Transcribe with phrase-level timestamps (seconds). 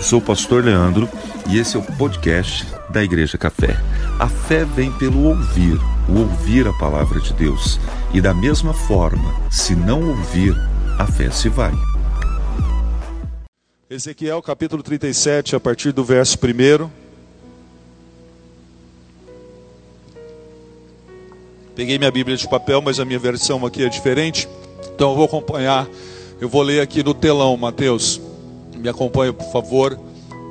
[0.00, 1.06] Eu sou o pastor Leandro
[1.46, 3.76] e esse é o podcast da Igreja Café.
[4.18, 7.78] A fé vem pelo ouvir, o ouvir a palavra de Deus.
[8.14, 10.54] E da mesma forma, se não ouvir,
[10.98, 11.74] a fé se vai.
[13.90, 16.88] Ezequiel capítulo 37, a partir do verso 1.
[21.76, 24.48] Peguei minha Bíblia de papel, mas a minha versão aqui é diferente.
[24.94, 25.86] Então eu vou acompanhar,
[26.40, 28.29] eu vou ler aqui no telão, Mateus.
[28.80, 29.98] Me acompanha, por favor,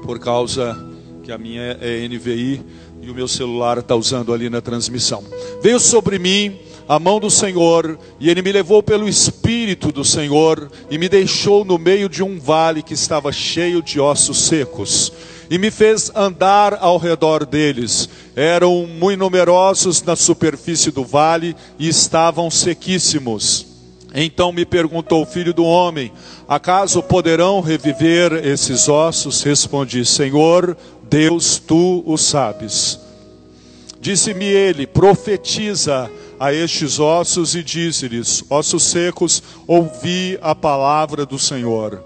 [0.03, 0.77] por causa
[1.23, 2.61] que a minha é NVI
[3.01, 5.23] e o meu celular está usando ali na transmissão.
[5.61, 10.71] Veio sobre mim a mão do Senhor, e ele me levou pelo Espírito do Senhor,
[10.89, 15.13] e me deixou no meio de um vale que estava cheio de ossos secos,
[15.51, 18.09] e me fez andar ao redor deles.
[18.35, 23.68] Eram muito numerosos na superfície do vale e estavam sequíssimos.
[24.13, 26.11] Então me perguntou, filho do homem,
[26.47, 29.43] acaso poderão reviver esses ossos?
[29.43, 32.99] Respondi, Senhor, Deus, tu o sabes.
[34.01, 42.03] Disse-me ele, profetiza a estes ossos e disse-lhes, ossos secos, ouvi a palavra do Senhor.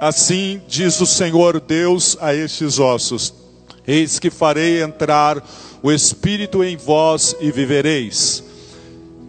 [0.00, 3.34] Assim diz o Senhor Deus a estes ossos,
[3.86, 5.42] eis que farei entrar
[5.82, 8.53] o Espírito em vós e vivereis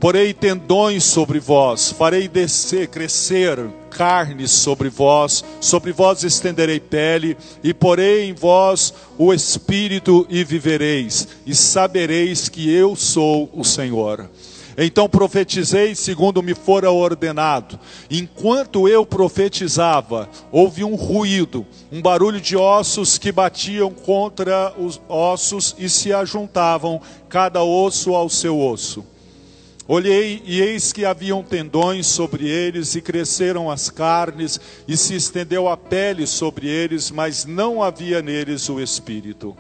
[0.06, 3.58] Porei tendões sobre vós, farei descer, crescer
[3.90, 11.28] carnes sobre vós, sobre vós estenderei pele, e porei em vós o espírito e vivereis,
[11.44, 14.30] e sabereis que eu sou o Senhor.
[14.78, 17.80] Então profetizei segundo me fora ordenado.
[18.08, 25.76] Enquanto eu profetizava, houve um ruído, um barulho de ossos que batiam contra os ossos
[25.80, 29.15] e se ajuntavam, cada osso ao seu osso.
[29.88, 35.68] Olhei e eis que haviam tendões sobre eles, e cresceram as carnes, e se estendeu
[35.70, 39.56] a pele sobre eles, mas não havia neles o espírito.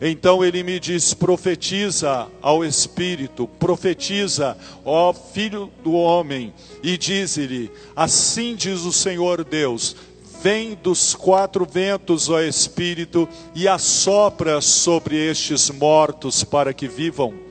[0.00, 8.54] Então ele me diz: profetiza ao espírito, profetiza, ó filho do homem, e diz-lhe: Assim
[8.54, 9.94] diz o Senhor Deus:
[10.42, 17.49] Vem dos quatro ventos, ó espírito, e assopra sobre estes mortos para que vivam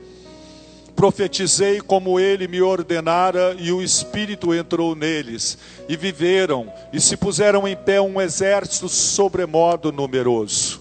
[1.00, 5.56] profetizei como ele me ordenara, e o Espírito entrou neles,
[5.88, 10.78] e viveram, e se puseram em pé um exército sobremodo numeroso.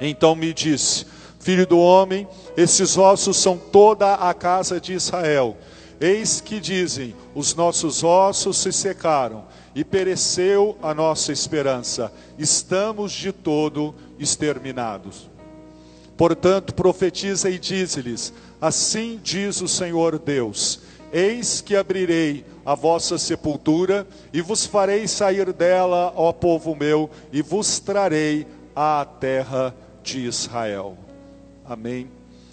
[0.00, 1.06] Então me disse:
[1.38, 2.26] Filho do homem,
[2.56, 5.56] esses ossos são toda a casa de Israel.
[6.00, 13.30] Eis que dizem: os nossos ossos se secaram, e pereceu a nossa esperança, estamos de
[13.30, 15.30] todo exterminados.
[16.16, 20.80] Portanto, profetiza e diz-lhes: Assim diz o Senhor Deus:
[21.12, 27.40] Eis que abrirei a vossa sepultura e vos farei sair dela, ó povo meu, e
[27.40, 30.98] vos trarei à terra de Israel.
[31.64, 32.10] Amém.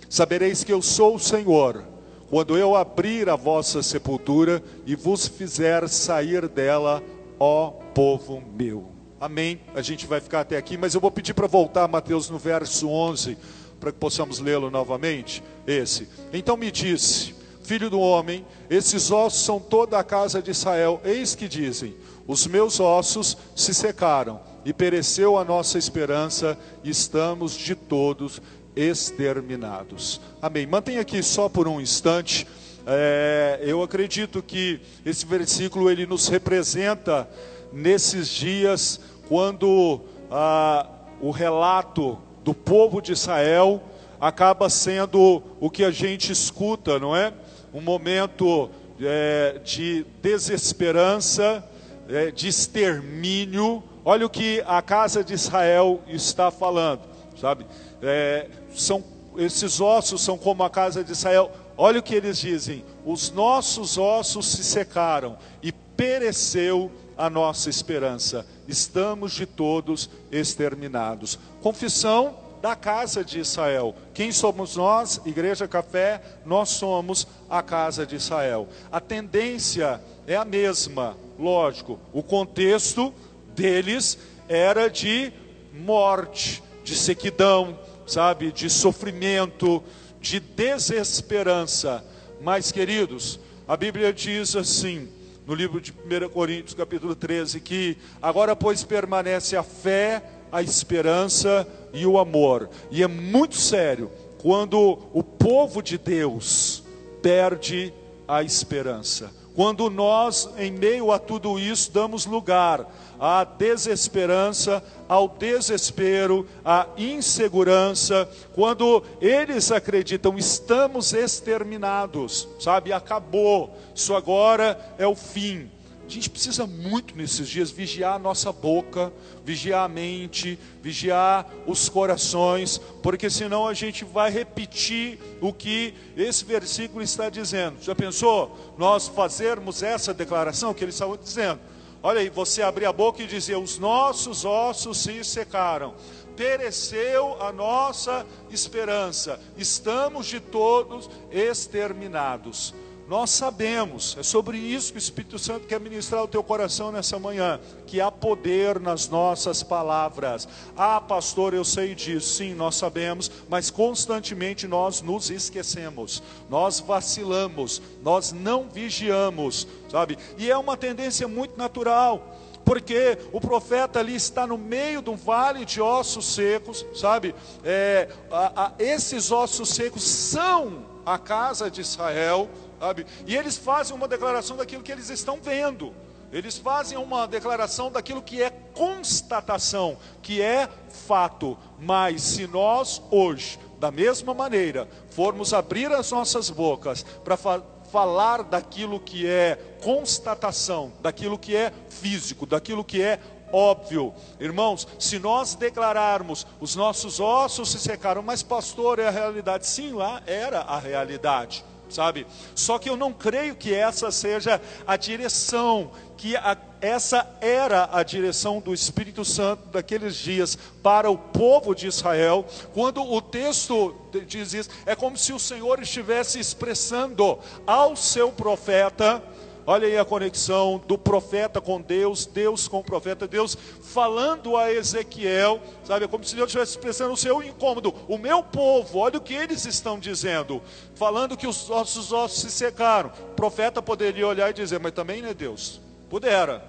[0.09, 1.83] Sabereis que eu sou o Senhor,
[2.29, 7.01] quando eu abrir a vossa sepultura e vos fizer sair dela,
[7.39, 8.91] ó povo meu.
[9.19, 9.59] Amém.
[9.73, 12.87] A gente vai ficar até aqui, mas eu vou pedir para voltar, Mateus, no verso
[12.87, 13.37] 11
[13.79, 15.43] para que possamos lê-lo novamente?
[15.67, 16.07] Esse.
[16.31, 17.33] Então me disse,
[17.63, 21.01] filho do homem, esses ossos são toda a casa de Israel.
[21.03, 21.95] Eis que dizem:
[22.27, 28.41] os meus ossos se secaram e pereceu a nossa esperança, e estamos de todos
[28.75, 30.19] exterminados.
[30.41, 30.65] Amém.
[30.65, 32.47] Mantenha aqui só por um instante.
[32.87, 37.27] É, eu acredito que esse versículo ele nos representa
[37.73, 40.87] nesses dias quando ah,
[41.19, 43.81] o relato do povo de Israel
[44.19, 47.33] acaba sendo o que a gente escuta, não é?
[47.73, 48.69] Um momento
[49.01, 51.63] é, de desesperança,
[52.07, 53.83] é, de extermínio.
[54.03, 57.01] Olha o que a casa de Israel está falando,
[57.39, 57.65] sabe?
[58.01, 59.03] É, são
[59.37, 61.51] esses ossos são como a casa de Israel.
[61.77, 68.45] Olha o que eles dizem: os nossos ossos se secaram e pereceu a nossa esperança.
[68.67, 71.39] Estamos de todos exterminados.
[71.61, 73.95] Confissão da casa de Israel.
[74.13, 75.21] Quem somos nós?
[75.25, 78.67] Igreja Café, nós somos a casa de Israel.
[78.91, 81.99] A tendência é a mesma, lógico.
[82.11, 83.13] O contexto
[83.55, 84.17] deles
[84.47, 85.31] era de
[85.73, 89.83] morte, de sequidão, sabe, de sofrimento,
[90.19, 92.03] de desesperança.
[92.41, 95.09] Mas, queridos, a Bíblia diz assim:
[95.45, 100.21] no livro de 1 Coríntios, capítulo 13, que agora, pois, permanece a fé,
[100.55, 102.69] a esperança e o amor.
[102.89, 104.09] E é muito sério
[104.41, 106.81] quando o povo de Deus
[107.21, 107.93] perde
[108.25, 109.29] a esperança.
[109.53, 118.29] Quando nós, em meio a tudo isso, damos lugar à desesperança, ao desespero, à insegurança,
[118.53, 125.69] quando eles acreditam, estamos exterminados, sabe, acabou, isso agora é o fim.
[126.07, 129.11] A gente precisa muito nesses dias vigiar a nossa boca,
[129.43, 136.45] vigiar a mente, vigiar os corações, porque senão a gente vai repetir o que esse
[136.45, 137.81] versículo está dizendo.
[137.81, 141.59] Já pensou nós fazermos essa declaração que eles estavam dizendo?
[142.03, 145.95] Olha aí, você abrir a boca e dizer: Os nossos ossos se secaram,
[146.37, 152.75] pereceu a nossa esperança, estamos de todos exterminados.
[153.07, 157.19] Nós sabemos, é sobre isso que o Espírito Santo quer ministrar o teu coração nessa
[157.19, 160.47] manhã, que há poder nas nossas palavras.
[160.75, 162.35] Ah, pastor, eu sei disso.
[162.35, 170.17] Sim, nós sabemos, mas constantemente nós nos esquecemos, nós vacilamos, nós não vigiamos, sabe?
[170.35, 172.35] E é uma tendência muito natural
[172.65, 177.35] porque o profeta ali está no meio de um vale de ossos secos, sabe?
[177.63, 182.49] É, a, a, esses ossos secos são a casa de Israel,
[182.85, 183.05] sabe?
[183.25, 185.93] E eles fazem uma declaração daquilo que eles estão vendo.
[186.31, 190.69] Eles fazem uma declaração daquilo que é constatação, que é
[191.07, 191.57] fato.
[191.79, 197.61] Mas se nós hoje, da mesma maneira, formos abrir as nossas bocas para fa
[197.91, 203.19] falar daquilo que é constatação, daquilo que é físico, daquilo que é
[203.53, 204.13] óbvio.
[204.37, 209.65] Irmãos, se nós declararmos os nossos ossos se secaram, mas pastor, é a realidade.
[209.65, 212.25] Sim, lá era a realidade sabe?
[212.53, 218.03] Só que eu não creio que essa seja a direção, que a, essa era a
[218.03, 222.45] direção do Espírito Santo daqueles dias para o povo de Israel.
[222.73, 223.95] Quando o texto
[224.27, 229.21] diz isso, é como se o Senhor estivesse expressando ao seu profeta
[229.67, 234.71] Olha aí a conexão do profeta com Deus, Deus com o profeta, Deus falando a
[234.71, 236.05] Ezequiel, sabe?
[236.05, 237.93] É como se Deus estivesse expressando o seu incômodo.
[238.07, 240.61] O meu povo, olha o que eles estão dizendo,
[240.93, 243.11] falando que os nossos ossos se secaram.
[243.31, 245.81] O profeta poderia olhar e dizer, mas também não é Deus.
[246.09, 246.63] Pudera,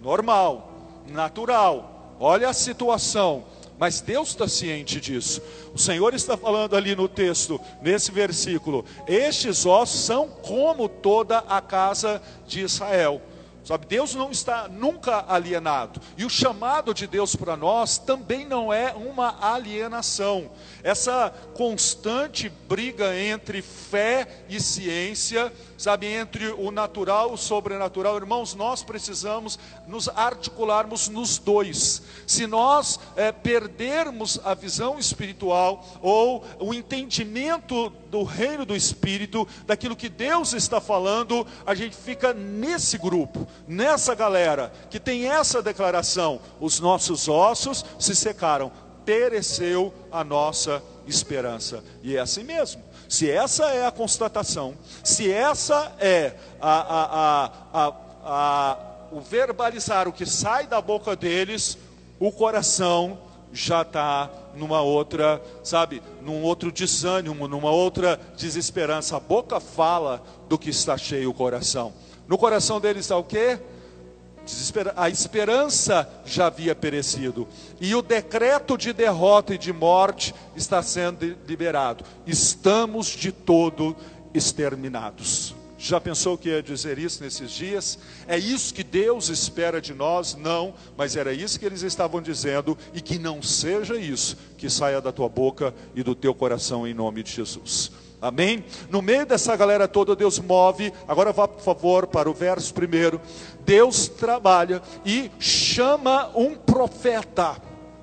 [0.00, 2.14] normal, natural.
[2.18, 3.44] Olha a situação.
[3.78, 5.40] Mas Deus está ciente disso.
[5.72, 11.60] O Senhor está falando ali no texto, nesse versículo: Estes ossos são como toda a
[11.60, 13.22] casa de Israel.
[13.68, 16.00] Sabe, Deus não está nunca alienado.
[16.16, 20.50] E o chamado de Deus para nós também não é uma alienação.
[20.82, 28.54] Essa constante briga entre fé e ciência, sabe, entre o natural e o sobrenatural, irmãos,
[28.54, 32.00] nós precisamos nos articularmos nos dois.
[32.26, 39.94] Se nós é, perdermos a visão espiritual ou o entendimento do reino do Espírito, daquilo
[39.94, 46.40] que Deus está falando, a gente fica nesse grupo, nessa galera que tem essa declaração:
[46.60, 48.70] os nossos ossos se secaram,
[49.04, 51.82] pereceu a nossa esperança.
[52.02, 52.82] E é assim mesmo.
[53.08, 57.92] Se essa é a constatação, se essa é a, a,
[58.24, 58.78] a,
[59.10, 61.78] o verbalizar o que sai da boca deles,
[62.20, 63.18] o coração
[63.50, 69.16] já está numa outra, sabe, num outro desânimo, numa outra desesperança.
[69.16, 71.94] A boca fala do que está cheio o coração.
[72.28, 73.58] No coração deles está o quê?
[74.96, 77.48] A esperança já havia perecido,
[77.80, 82.04] e o decreto de derrota e de morte está sendo liberado.
[82.26, 83.96] Estamos de todo
[84.32, 85.54] exterminados.
[85.78, 87.98] Já pensou que ia dizer isso nesses dias?
[88.26, 90.34] É isso que Deus espera de nós?
[90.34, 95.00] Não, mas era isso que eles estavam dizendo, e que não seja isso que saia
[95.00, 97.92] da tua boca e do teu coração em nome de Jesus.
[98.20, 98.64] Amém?
[98.90, 100.92] No meio dessa galera toda, Deus move.
[101.06, 103.20] Agora vá, por favor, para o verso primeiro.
[103.60, 107.56] Deus trabalha e chama um profeta,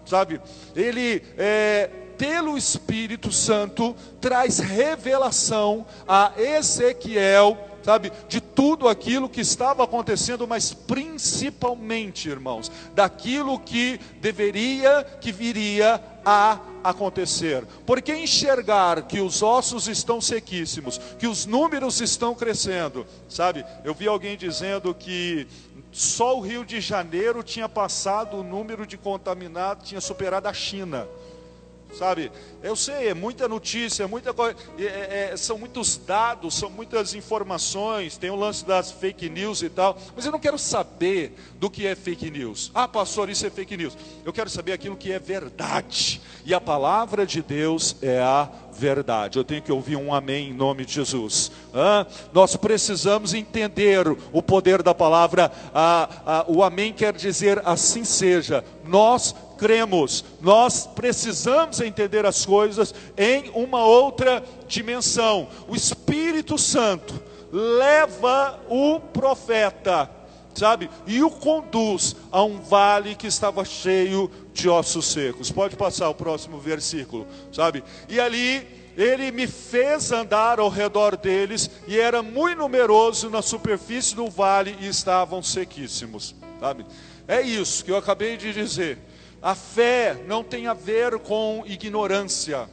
[0.06, 0.40] sabe?
[0.74, 9.84] Ele é, pelo Espírito Santo, traz revelação a Ezequiel, sabe, de tudo aquilo que estava
[9.84, 17.64] acontecendo, mas principalmente, irmãos, daquilo que deveria, que viria a acontecer.
[17.86, 23.64] Porque enxergar que os ossos estão sequíssimos, que os números estão crescendo, sabe?
[23.84, 25.48] Eu vi alguém dizendo que
[25.92, 31.08] só o Rio de Janeiro tinha passado o número de contaminados, tinha superado a China
[31.94, 32.32] sabe?
[32.62, 37.14] Eu sei, é muita notícia, é muita coisa, é, é, são muitos dados, são muitas
[37.14, 41.70] informações, tem o lance das fake news e tal, mas eu não quero saber do
[41.70, 42.72] que é fake news.
[42.74, 43.98] Ah, pastor, isso é fake news.
[44.24, 49.38] Eu quero saber aquilo que é verdade, e a palavra de Deus é a verdade.
[49.38, 51.52] Eu tenho que ouvir um amém em nome de Jesus.
[51.74, 55.52] Ah, nós precisamos entender o poder da palavra.
[55.74, 58.64] Ah, ah, o amém quer dizer assim seja.
[58.86, 65.48] Nós cremos, nós precisamos entender as coisas em uma outra dimensão.
[65.68, 67.22] O Espírito Santo
[67.52, 70.10] leva o profeta,
[70.54, 75.52] sabe, e o conduz a um vale que estava cheio de ossos secos.
[75.52, 77.84] Pode passar o próximo versículo, sabe?
[78.10, 84.16] E ali ele me fez andar ao redor deles, e era muito numeroso na superfície
[84.16, 86.86] do vale, e estavam sequíssimos, sabe?
[87.28, 88.98] É isso que eu acabei de dizer.
[89.42, 92.70] A fé não tem a ver com ignorância.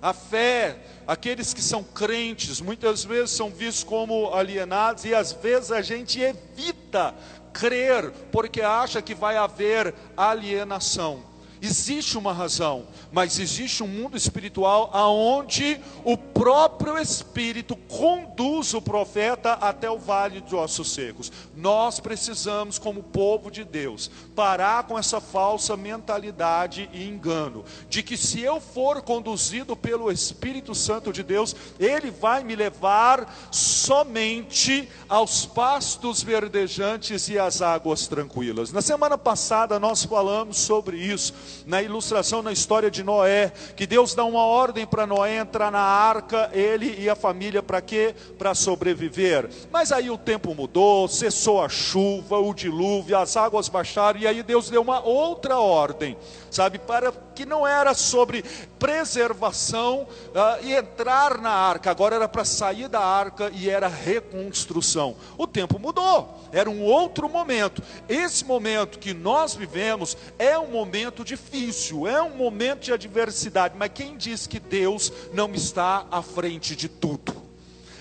[0.00, 0.76] A fé,
[1.06, 6.20] aqueles que são crentes, muitas vezes são vistos como alienados, e às vezes a gente
[6.20, 7.14] evita
[7.52, 11.31] crer, porque acha que vai haver alienação.
[11.64, 19.52] Existe uma razão, mas existe um mundo espiritual aonde o próprio Espírito conduz o profeta
[19.52, 21.30] até o vale de ossos secos.
[21.54, 28.16] Nós precisamos, como povo de Deus, parar com essa falsa mentalidade e engano de que
[28.16, 35.46] se eu for conduzido pelo Espírito Santo de Deus, ele vai me levar somente aos
[35.46, 38.72] pastos verdejantes e às águas tranquilas.
[38.72, 44.14] Na semana passada nós falamos sobre isso na ilustração na história de Noé, que Deus
[44.14, 48.14] dá uma ordem para Noé entrar na arca, ele e a família, para quê?
[48.38, 49.48] Para sobreviver.
[49.70, 54.42] Mas aí o tempo mudou, cessou a chuva, o dilúvio, as águas baixaram, e aí
[54.42, 56.16] Deus deu uma outra ordem,
[56.54, 58.44] sabe, para que não era sobre
[58.78, 65.16] preservação uh, e entrar na arca, agora era para sair da arca e era reconstrução.
[65.38, 67.82] O tempo mudou, era um outro momento.
[68.08, 73.90] Esse momento que nós vivemos é um momento difícil, é um momento de adversidade, mas
[73.94, 77.51] quem diz que Deus não está à frente de tudo?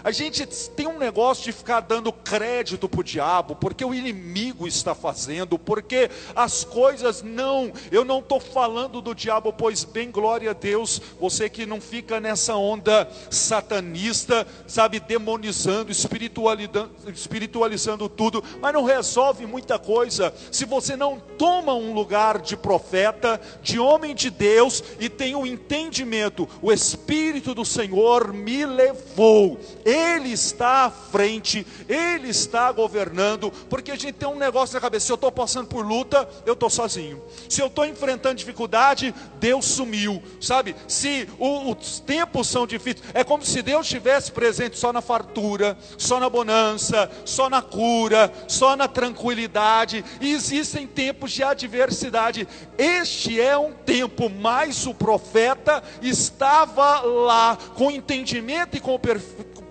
[0.03, 4.67] A gente tem um negócio de ficar dando crédito para o diabo, porque o inimigo
[4.67, 10.51] está fazendo, porque as coisas não, eu não estou falando do diabo, pois bem, glória
[10.51, 18.74] a Deus, você que não fica nessa onda satanista, sabe, demonizando, espiritualizando, espiritualizando tudo, mas
[18.74, 24.29] não resolve muita coisa, se você não toma um lugar de profeta, de homem de
[24.29, 29.60] Deus, e tem o um entendimento, o Espírito do Senhor me levou,
[29.92, 35.06] ele está à frente, Ele está governando, porque a gente tem um negócio na cabeça:
[35.08, 39.66] se eu estou passando por luta, eu estou sozinho, se eu estou enfrentando dificuldade, Deus
[39.66, 40.76] sumiu, sabe?
[40.88, 45.78] Se o, os tempos são difíceis, é como se Deus estivesse presente só na fartura,
[45.98, 52.48] só na bonança, só na cura, só na tranquilidade, e existem tempos de adversidade.
[52.78, 58.96] Este é um tempo, mas o profeta estava lá com entendimento e com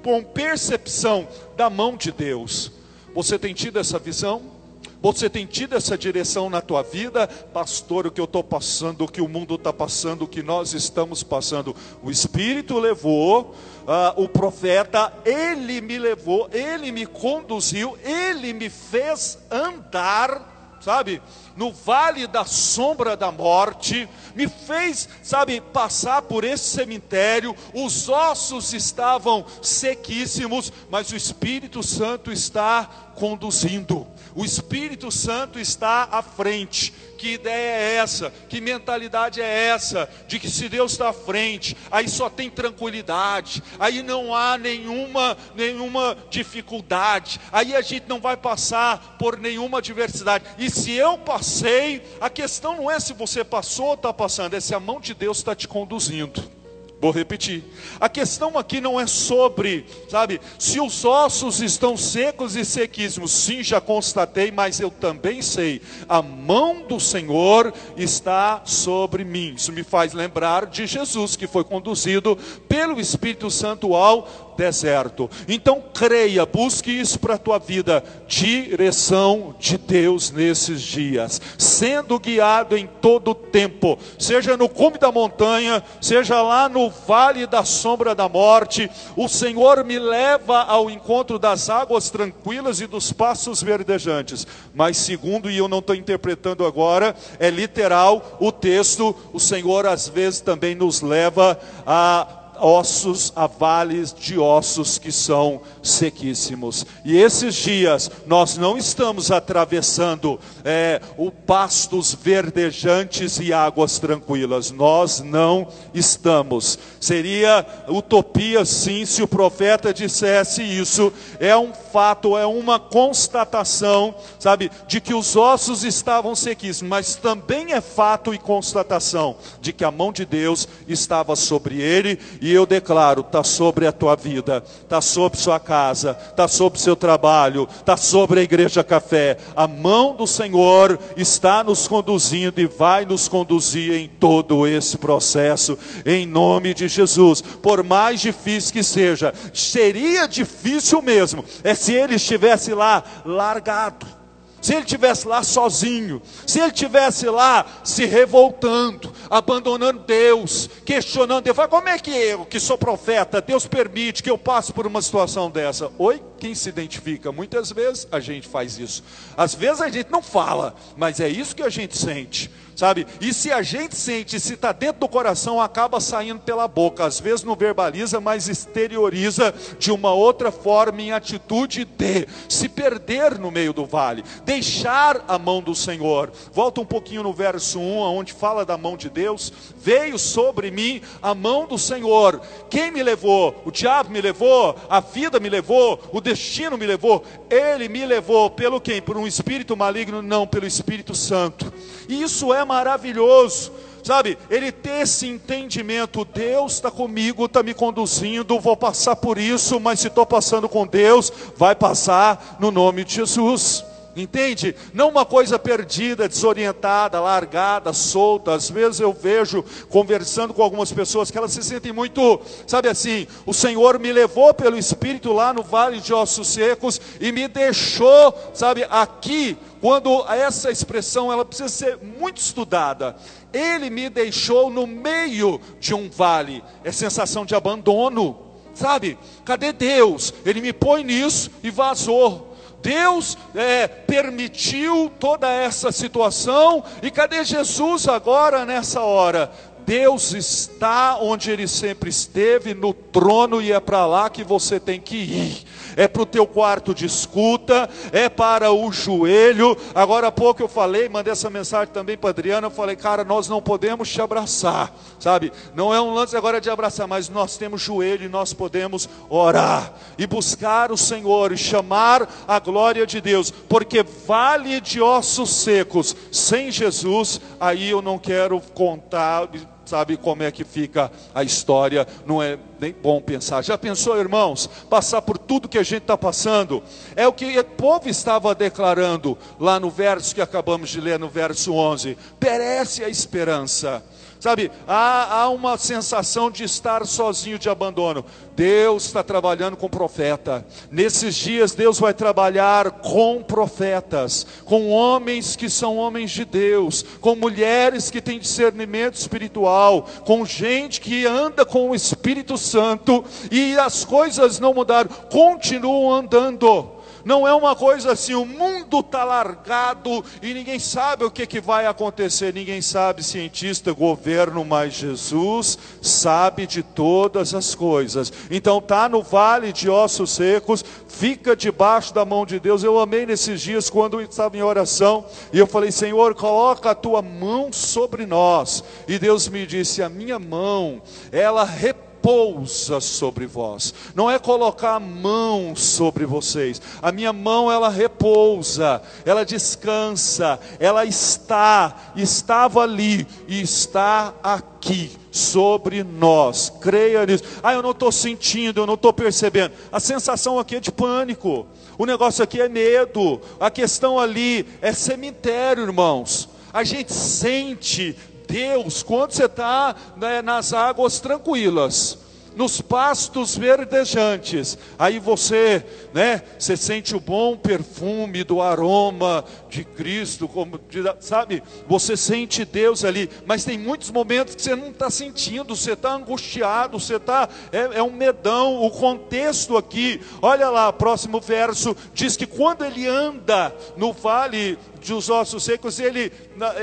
[0.02, 2.72] com percepção da mão de Deus.
[3.14, 4.60] Você tem tido essa visão?
[5.02, 8.06] Você tem tido essa direção na tua vida, pastor?
[8.06, 11.22] O que eu estou passando, o que o mundo está passando, o que nós estamos
[11.22, 11.74] passando.
[12.02, 13.54] O Espírito levou,
[13.86, 21.22] uh, o profeta, ele me levou, ele me conduziu, ele me fez andar sabe,
[21.56, 28.72] no vale da sombra da morte, me fez, sabe, passar por esse cemitério, os ossos
[28.72, 34.06] estavam sequíssimos, mas o Espírito Santo está conduzindo,
[34.40, 36.94] o Espírito Santo está à frente.
[37.18, 38.32] Que ideia é essa?
[38.48, 40.08] Que mentalidade é essa?
[40.26, 45.36] De que se Deus está à frente, aí só tem tranquilidade, aí não há nenhuma,
[45.54, 50.46] nenhuma dificuldade, aí a gente não vai passar por nenhuma adversidade.
[50.56, 54.60] E se eu passei, a questão não é se você passou ou está passando, é
[54.60, 56.59] se a mão de Deus está te conduzindo.
[57.00, 57.64] Vou repetir.
[57.98, 63.32] A questão aqui não é sobre, sabe, se os ossos estão secos e sequíssimos.
[63.32, 65.80] Sim, já constatei, mas eu também sei.
[66.06, 69.54] A mão do Senhor está sobre mim.
[69.56, 72.36] Isso me faz lembrar de Jesus, que foi conduzido
[72.68, 75.30] pelo Espírito Santo ao deserto.
[75.48, 82.76] Então creia, busque isso para a tua vida, direção de Deus nesses dias, sendo guiado
[82.76, 88.14] em todo o tempo, seja no cume da montanha, seja lá no vale da sombra
[88.14, 94.46] da morte, o Senhor me leva ao encontro das águas tranquilas e dos passos verdejantes.
[94.74, 100.06] Mas segundo, e eu não estou interpretando agora, é literal o texto, o Senhor às
[100.06, 106.86] vezes também nos leva a ossos, a vales de ossos que são sequíssimos.
[107.04, 114.70] E esses dias nós não estamos atravessando é, o pastos verdejantes e águas tranquilas.
[114.70, 116.78] Nós não estamos.
[117.00, 121.12] Seria utopia sim se o profeta dissesse isso.
[121.38, 127.72] É um fato, é uma constatação, sabe, de que os ossos estavam sequíssimos, mas também
[127.72, 132.66] é fato e constatação de que a mão de Deus estava sobre ele, e eu
[132.66, 137.96] declaro, está sobre a tua vida, está sobre sua casa, está sobre seu trabalho, está
[137.96, 139.36] sobre a igreja café.
[139.54, 145.78] A mão do Senhor está nos conduzindo e vai nos conduzir em todo esse processo,
[146.04, 147.40] em nome de Jesus.
[147.40, 154.20] Por mais difícil que seja, seria difícil mesmo, é se ele estivesse lá largado
[154.60, 161.56] se ele tivesse lá sozinho, se ele tivesse lá se revoltando, abandonando Deus, questionando Deus,
[161.68, 165.48] como é que eu, que sou profeta, Deus permite que eu passe por uma situação
[165.48, 165.90] dessa?
[165.96, 166.20] Oi?
[166.38, 167.30] Quem se identifica?
[167.30, 169.04] Muitas vezes a gente faz isso.
[169.36, 173.06] Às vezes a gente não fala, mas é isso que a gente sente sabe?
[173.20, 177.04] E se a gente sente, se está dentro do coração, acaba saindo pela boca.
[177.04, 183.38] Às vezes não verbaliza, mas exterioriza de uma outra forma em atitude de se perder
[183.38, 186.32] no meio do vale, deixar a mão do Senhor.
[186.52, 189.52] Volta um pouquinho no verso 1, onde fala da mão de Deus.
[189.82, 192.40] Veio sobre mim a mão do Senhor.
[192.68, 193.62] Quem me levou?
[193.64, 197.24] O diabo me levou, a vida me levou, o destino me levou.
[197.48, 199.00] Ele me levou pelo quem?
[199.00, 200.20] Por um espírito maligno?
[200.20, 201.72] Não, pelo Espírito Santo.
[202.08, 203.72] E isso é maravilhoso.
[204.02, 209.78] Sabe, ele ter esse entendimento, Deus está comigo, está me conduzindo, vou passar por isso,
[209.78, 213.84] mas se estou passando com Deus, vai passar no nome de Jesus.
[214.16, 214.74] Entende?
[214.92, 218.54] Não uma coisa perdida, desorientada, largada, solta.
[218.54, 223.26] Às vezes eu vejo conversando com algumas pessoas que elas se sentem muito, sabe assim,
[223.46, 228.34] o Senhor me levou pelo Espírito lá no vale de ossos secos e me deixou,
[228.52, 229.56] sabe, aqui.
[229.80, 233.16] Quando essa expressão ela precisa ser muito estudada.
[233.50, 236.62] Ele me deixou no meio de um vale.
[236.84, 238.38] É sensação de abandono.
[238.74, 239.18] Sabe?
[239.44, 240.34] Cadê Deus?
[240.44, 242.49] Ele me põe nisso e vazou.
[242.82, 249.50] Deus é, permitiu toda essa situação, e cadê Jesus agora nessa hora?
[249.90, 255.00] Deus está onde Ele sempre esteve, no trono, e é para lá que você tem
[255.00, 259.76] que ir é para o teu quarto de escuta, é para o joelho.
[259.94, 263.48] Agora há pouco eu falei, mandei essa mensagem também para Adriana, eu falei, cara, nós
[263.48, 265.52] não podemos te abraçar, sabe?
[265.74, 269.92] Não é um lance agora de abraçar, mas nós temos joelho e nós podemos orar
[270.18, 276.16] e buscar o Senhor e chamar a glória de Deus, porque vale de ossos secos,
[276.30, 279.48] sem Jesus, aí eu não quero contar
[279.90, 283.62] sabe como é que fica a história, não é nem bom pensar.
[283.62, 286.80] Já pensou, irmãos, passar por tudo que a gente está passando?
[287.16, 291.28] É o que o povo estava declarando lá no verso que acabamos de ler, no
[291.28, 294.02] verso 11: perece a esperança.
[294.40, 298.24] Sabe, há, há uma sensação de estar sozinho, de abandono.
[298.56, 300.66] Deus está trabalhando com profeta.
[300.90, 307.36] Nesses dias, Deus vai trabalhar com profetas, com homens que são homens de Deus, com
[307.36, 314.06] mulheres que têm discernimento espiritual, com gente que anda com o Espírito Santo e as
[314.06, 320.54] coisas não mudaram, continuam andando não é uma coisa assim, o mundo está largado e
[320.54, 326.82] ninguém sabe o que, que vai acontecer, ninguém sabe, cientista, governo, mas Jesus sabe de
[326.82, 328.32] todas as coisas.
[328.50, 332.82] Então está no vale de ossos secos, fica debaixo da mão de Deus.
[332.82, 337.22] Eu amei nesses dias quando estava em oração e eu falei, Senhor, coloca a tua
[337.22, 338.82] mão sobre nós.
[339.06, 341.02] E Deus me disse, a minha mão,
[341.32, 343.94] ela repousa repousa sobre vós.
[344.14, 346.80] Não é colocar a mão sobre vocês.
[347.00, 356.04] A minha mão ela repousa, ela descansa, ela está, estava ali e está aqui sobre
[356.04, 356.70] nós.
[356.80, 357.44] Creia nisso.
[357.62, 359.72] Ah, eu não estou sentindo, eu não estou percebendo.
[359.90, 361.66] A sensação aqui é de pânico.
[361.96, 363.40] O negócio aqui é medo.
[363.58, 366.48] A questão ali é cemitério, irmãos.
[366.72, 368.16] A gente sente
[368.50, 372.18] Deus quando você está né, nas águas tranquilas
[372.54, 374.76] nos pastos verdejantes.
[374.98, 380.80] Aí você, né, você sente o bom perfume do aroma de Cristo, como
[381.20, 381.62] sabe?
[381.88, 386.12] Você sente Deus ali, mas tem muitos momentos que você não está sentindo, você está
[386.12, 388.82] angustiado, você está é, é um medão.
[388.82, 395.30] O contexto aqui, olha lá, próximo verso diz que quando ele anda no vale dos
[395.30, 396.32] ossos secos, ele,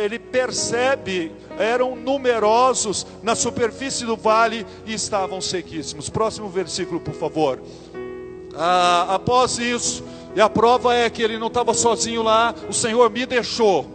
[0.01, 6.09] ele percebe, eram numerosos na superfície do vale e estavam sequíssimos.
[6.09, 7.61] Próximo versículo, por favor.
[8.55, 10.03] Ah, após isso,
[10.35, 13.85] e a prova é que ele não estava sozinho lá, o Senhor me deixou,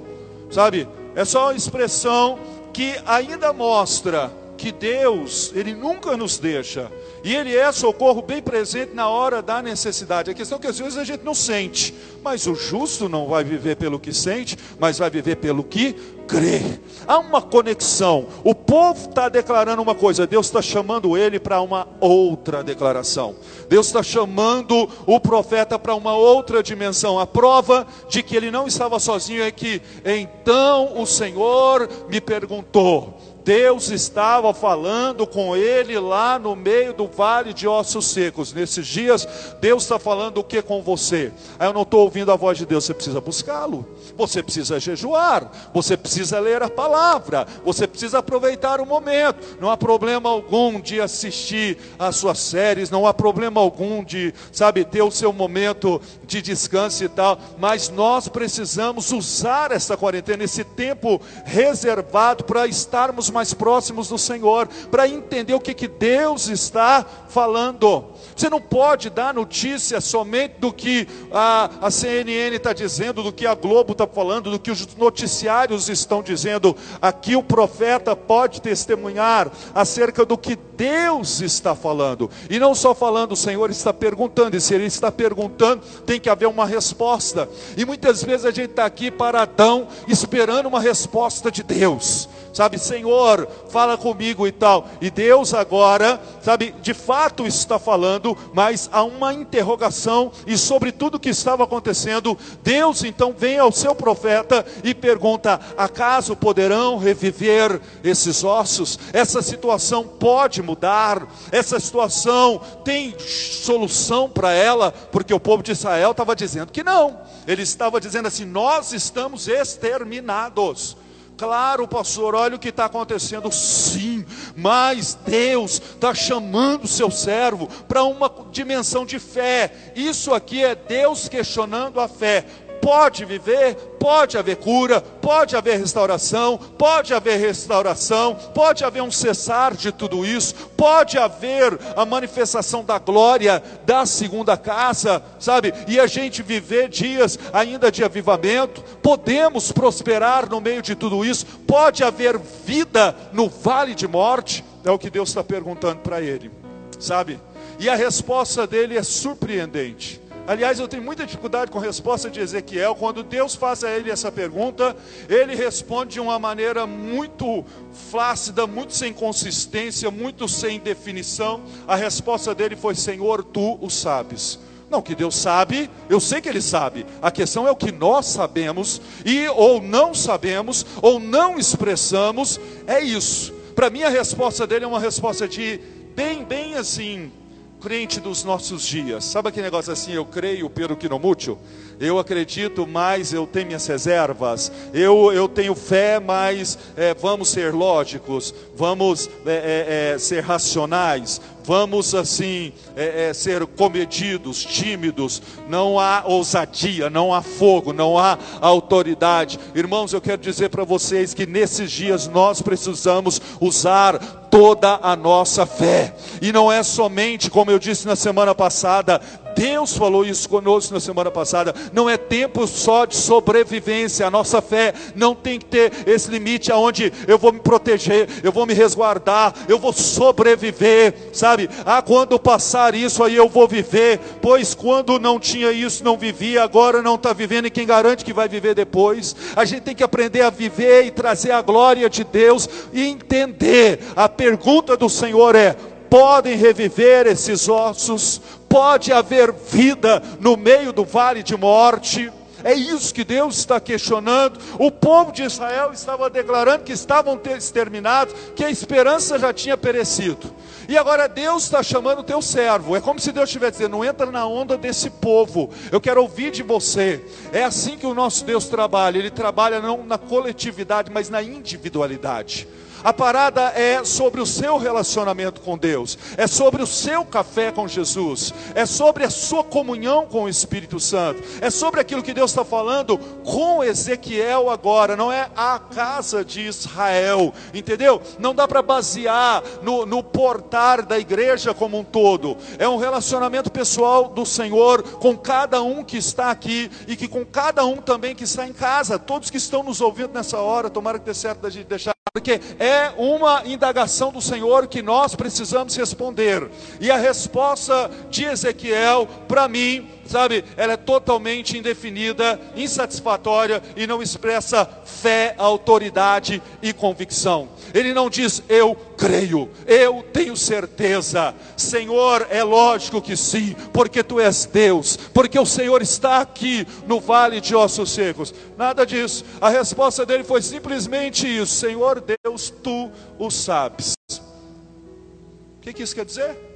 [0.50, 0.88] sabe?
[1.14, 2.38] É só uma expressão
[2.72, 6.90] que ainda mostra que Deus, Ele nunca nos deixa.
[7.24, 10.30] E Ele é socorro bem presente na hora da necessidade.
[10.30, 11.94] A questão é que às vezes a gente não sente.
[12.22, 15.94] Mas o justo não vai viver pelo que sente, mas vai viver pelo que
[16.26, 16.60] crê.
[17.06, 18.26] Há uma conexão.
[18.42, 23.36] O povo está declarando uma coisa, Deus está chamando ele para uma outra declaração.
[23.68, 27.18] Deus está chamando o profeta para uma outra dimensão.
[27.18, 33.18] A prova de que ele não estava sozinho é que então o Senhor me perguntou
[33.44, 38.52] Deus estava falando com ele lá no meio do vale de ossos secos.
[38.52, 39.26] Nesses dias,
[39.60, 41.32] Deus está falando o que com você?
[41.58, 45.50] Aí eu não estou ouvindo a voz de Deus, você precisa buscá-lo, você precisa jejuar,
[45.72, 49.58] você precisa ler a palavra, você precisa aproveitar o momento.
[49.60, 54.84] Não há problema algum de assistir às suas séries, não há problema algum de, sabe,
[54.84, 60.64] ter o seu momento de descanso e tal, mas nós precisamos usar essa quarentena, esse
[60.64, 67.04] tempo reservado para estarmos mais próximos do Senhor, para entender o que, que Deus está
[67.28, 68.04] falando.
[68.34, 73.46] Você não pode dar notícia somente do que a, a CNN está dizendo, do que
[73.46, 76.76] a Globo está falando, do que os noticiários estão dizendo.
[77.00, 82.28] Aqui o profeta pode testemunhar acerca do que Deus está falando.
[82.50, 86.28] E não só falando, o Senhor está perguntando, e se Ele está perguntando, tem que
[86.28, 87.48] haver uma resposta.
[87.76, 93.48] E muitas vezes a gente está aqui paradão, esperando uma resposta de Deus sabe, Senhor,
[93.70, 94.88] fala comigo e tal.
[95.00, 101.20] E Deus agora, sabe, de fato está falando, mas há uma interrogação e sobre tudo
[101.20, 108.44] que estava acontecendo, Deus então vem ao seu profeta e pergunta: acaso poderão reviver esses
[108.44, 108.98] ossos?
[109.12, 111.26] Essa situação pode mudar?
[111.50, 114.92] Essa situação tem solução para ela?
[114.92, 117.20] Porque o povo de Israel estava dizendo que não.
[117.46, 120.96] Ele estava dizendo assim: nós estamos exterminados.
[121.36, 123.50] Claro, pastor, olha o que está acontecendo.
[123.50, 124.24] Sim,
[124.56, 129.92] mas Deus está chamando o seu servo para uma dimensão de fé.
[129.96, 132.44] Isso aqui é Deus questionando a fé
[132.82, 139.72] pode viver, pode haver cura, pode haver restauração, pode haver restauração, pode haver um cessar
[139.76, 145.72] de tudo isso, pode haver a manifestação da glória da segunda casa, sabe?
[145.86, 151.46] E a gente viver dias ainda de avivamento, podemos prosperar no meio de tudo isso,
[151.64, 156.50] pode haver vida no vale de morte, é o que Deus está perguntando para ele,
[156.98, 157.38] sabe?
[157.78, 160.21] E a resposta dele é surpreendente.
[160.44, 162.96] Aliás, eu tenho muita dificuldade com a resposta de Ezequiel.
[162.96, 164.96] Quando Deus faz a ele essa pergunta,
[165.28, 167.64] ele responde de uma maneira muito
[168.10, 171.62] flácida, muito sem consistência, muito sem definição.
[171.86, 174.58] A resposta dele foi: Senhor, tu o sabes.
[174.90, 177.06] Não, que Deus sabe, eu sei que Ele sabe.
[177.22, 183.00] A questão é o que nós sabemos, e ou não sabemos, ou não expressamos, é
[183.00, 183.54] isso.
[183.74, 185.80] Para mim, a resposta dele é uma resposta de
[186.14, 187.32] bem, bem assim,
[187.82, 189.24] crente dos nossos dias.
[189.24, 191.58] Sabe aquele negócio assim, eu creio pelo que não mútil?
[192.02, 194.72] Eu acredito, mas eu tenho minhas reservas.
[194.92, 201.40] Eu, eu tenho fé, mas é, vamos ser lógicos, vamos é, é, é ser racionais,
[201.64, 208.36] vamos assim é, é, ser comedidos, tímidos, não há ousadia, não há fogo, não há
[208.60, 209.58] autoridade.
[209.72, 214.18] Irmãos, eu quero dizer para vocês que nesses dias nós precisamos usar
[214.50, 219.18] toda a nossa fé, e não é somente, como eu disse na semana passada,
[219.54, 221.74] Deus falou isso conosco na semana passada.
[221.92, 224.26] Não é tempo só de sobrevivência.
[224.26, 228.52] A nossa fé não tem que ter esse limite aonde eu vou me proteger, eu
[228.52, 231.68] vou me resguardar, eu vou sobreviver, sabe?
[231.84, 234.18] Ah, quando passar isso aí eu vou viver.
[234.40, 238.32] Pois quando não tinha isso, não vivia, agora não está vivendo e quem garante que
[238.32, 239.34] vai viver depois?
[239.56, 244.00] A gente tem que aprender a viver e trazer a glória de Deus e entender.
[244.16, 245.76] A pergunta do Senhor é:
[246.12, 252.30] podem reviver esses ossos, pode haver vida no meio do vale de morte.
[252.62, 254.60] É isso que Deus está questionando.
[254.78, 260.54] O povo de Israel estava declarando que estavam exterminados, que a esperança já tinha perecido.
[260.86, 262.94] E agora Deus está chamando o teu servo.
[262.94, 265.70] É como se Deus estivesse dizendo: não entra na onda desse povo.
[265.90, 267.24] Eu quero ouvir de você.
[267.54, 269.16] É assim que o nosso Deus trabalha.
[269.16, 272.68] Ele trabalha não na coletividade, mas na individualidade.
[273.04, 277.88] A parada é sobre o seu relacionamento com Deus, é sobre o seu café com
[277.88, 282.52] Jesus, é sobre a sua comunhão com o Espírito Santo, é sobre aquilo que Deus
[282.52, 288.22] está falando com Ezequiel agora, não é a casa de Israel, entendeu?
[288.38, 293.70] Não dá para basear no, no portar da igreja como um todo, é um relacionamento
[293.70, 298.34] pessoal do Senhor com cada um que está aqui e que com cada um também
[298.34, 301.60] que está em casa, todos que estão nos ouvindo nessa hora, tomara que dê certo
[301.60, 306.66] da gente deixar porque é uma indagação do Senhor que nós precisamos responder.
[306.98, 314.22] E a resposta de Ezequiel, para mim, sabe, ela é totalmente indefinida, insatisfatória e não
[314.22, 317.68] expressa fé, autoridade e convicção.
[317.94, 321.54] Ele não diz eu creio, eu tenho certeza.
[321.76, 327.20] Senhor, é lógico que sim, porque tu és Deus, porque o Senhor está aqui no
[327.20, 328.54] vale de ossos secos.
[328.76, 329.44] Nada disso.
[329.60, 334.14] A resposta dele foi simplesmente isso: Senhor Deus, tu o sabes.
[334.30, 336.71] O que, que isso quer dizer?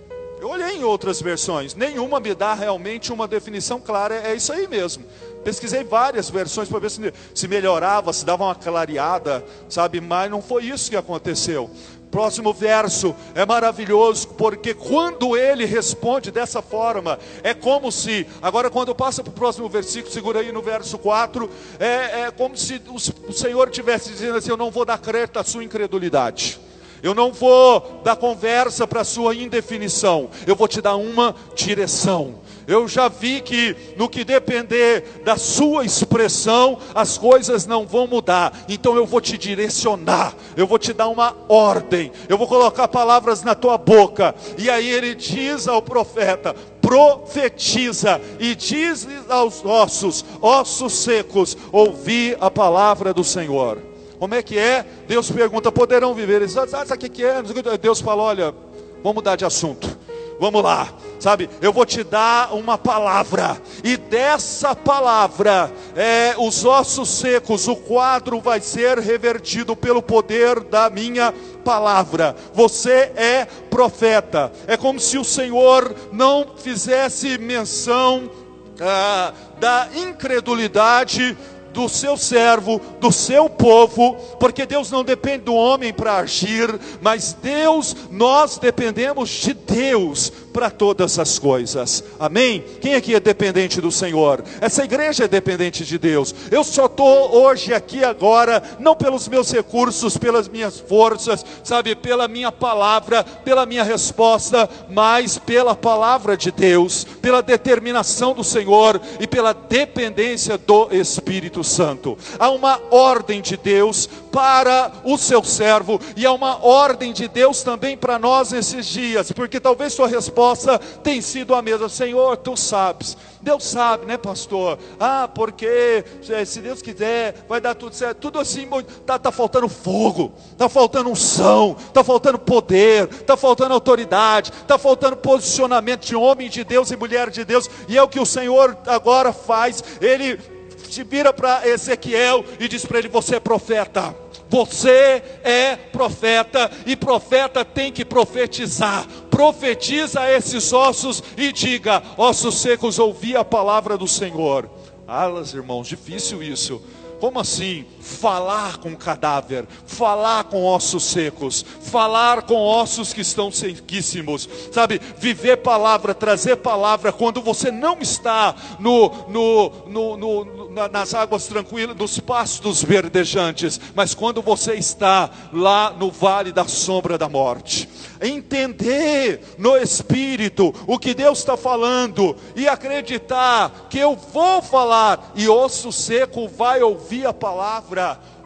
[0.46, 4.68] Eu olhei em outras versões, nenhuma me dá realmente uma definição clara, é isso aí
[4.68, 5.04] mesmo.
[5.42, 10.00] Pesquisei várias versões para ver se, se melhorava, se dava uma clareada, sabe?
[10.00, 11.68] Mas não foi isso que aconteceu.
[12.12, 18.94] Próximo verso é maravilhoso, porque quando ele responde dessa forma, é como se, agora quando
[18.94, 23.32] passa para o próximo versículo, segura aí no verso 4, é, é como se o,
[23.32, 26.60] Senhor estivesse dizendo assim: Eu não vou dar crédito à sua incredulidade.
[27.02, 30.30] Eu não vou dar conversa para sua indefinição.
[30.46, 32.40] Eu vou te dar uma direção.
[32.66, 38.64] Eu já vi que no que depender da sua expressão, as coisas não vão mudar.
[38.68, 43.44] Então eu vou te direcionar, eu vou te dar uma ordem, eu vou colocar palavras
[43.44, 44.34] na tua boca.
[44.58, 52.50] E aí ele diz ao profeta: profetiza e diz aos ossos, ossos secos, ouvi a
[52.50, 53.95] palavra do Senhor.
[54.18, 54.84] Como é que é?
[55.06, 56.42] Deus pergunta: poderão viver?
[56.42, 57.42] Eles ah, sabe o que é?
[57.80, 58.54] Deus fala: olha,
[59.02, 59.96] vamos mudar de assunto.
[60.38, 61.48] Vamos lá, sabe?
[61.62, 68.38] Eu vou te dar uma palavra, e dessa palavra, é, os ossos secos, o quadro
[68.38, 71.32] vai ser revertido pelo poder da minha
[71.64, 72.36] palavra.
[72.52, 74.52] Você é profeta.
[74.66, 78.30] É como se o Senhor não fizesse menção
[78.78, 81.36] ah, da incredulidade
[81.76, 87.36] do seu servo, do seu povo, porque Deus não depende do homem para agir, mas
[87.42, 92.02] Deus, nós dependemos de Deus para todas as coisas.
[92.18, 92.64] Amém?
[92.80, 94.42] Quem aqui é dependente do Senhor?
[94.58, 96.34] Essa igreja é dependente de Deus.
[96.50, 102.26] Eu só estou hoje aqui agora, não pelos meus recursos, pelas minhas forças, sabe, pela
[102.26, 109.26] minha palavra, pela minha resposta, mas pela palavra de Deus, pela determinação do Senhor e
[109.26, 112.16] pela dependência do Espírito Santo.
[112.38, 117.62] Há uma ordem de Deus para o seu servo e há uma ordem de Deus
[117.62, 122.56] também para nós nesses dias, porque talvez sua resposta tem sido a mesma: Senhor, tu
[122.56, 123.16] sabes.
[123.40, 124.76] Deus sabe, né, pastor?
[124.98, 128.18] Ah, porque eh, se Deus quiser, vai dar tudo certo.
[128.18, 128.68] Tudo assim,
[129.06, 135.16] tá, tá faltando fogo, tá faltando unção, tá faltando poder, tá faltando autoridade, tá faltando
[135.16, 137.70] posicionamento de homem de Deus e mulher de Deus.
[137.88, 139.82] E é o que o Senhor agora faz.
[140.00, 140.55] Ele
[140.92, 144.14] se vira para Ezequiel e diz para ele: Você é profeta.
[144.48, 149.06] Você é profeta e profeta tem que profetizar.
[149.30, 154.70] Profetiza a esses ossos e diga: ossos secos, ouvi a palavra do Senhor.
[155.06, 156.80] Alas, irmãos, difícil isso.
[157.20, 157.84] Como assim?
[158.06, 165.00] Falar com cadáver, falar com ossos secos, falar com ossos que estão sequíssimos, sabe?
[165.18, 171.96] Viver palavra, trazer palavra quando você não está no, no, no, no nas águas tranquilas,
[171.96, 177.88] nos pastos verdejantes, mas quando você está lá no vale da sombra da morte.
[178.20, 185.48] Entender no Espírito o que Deus está falando e acreditar que eu vou falar, e
[185.48, 187.95] osso seco vai ouvir a palavra.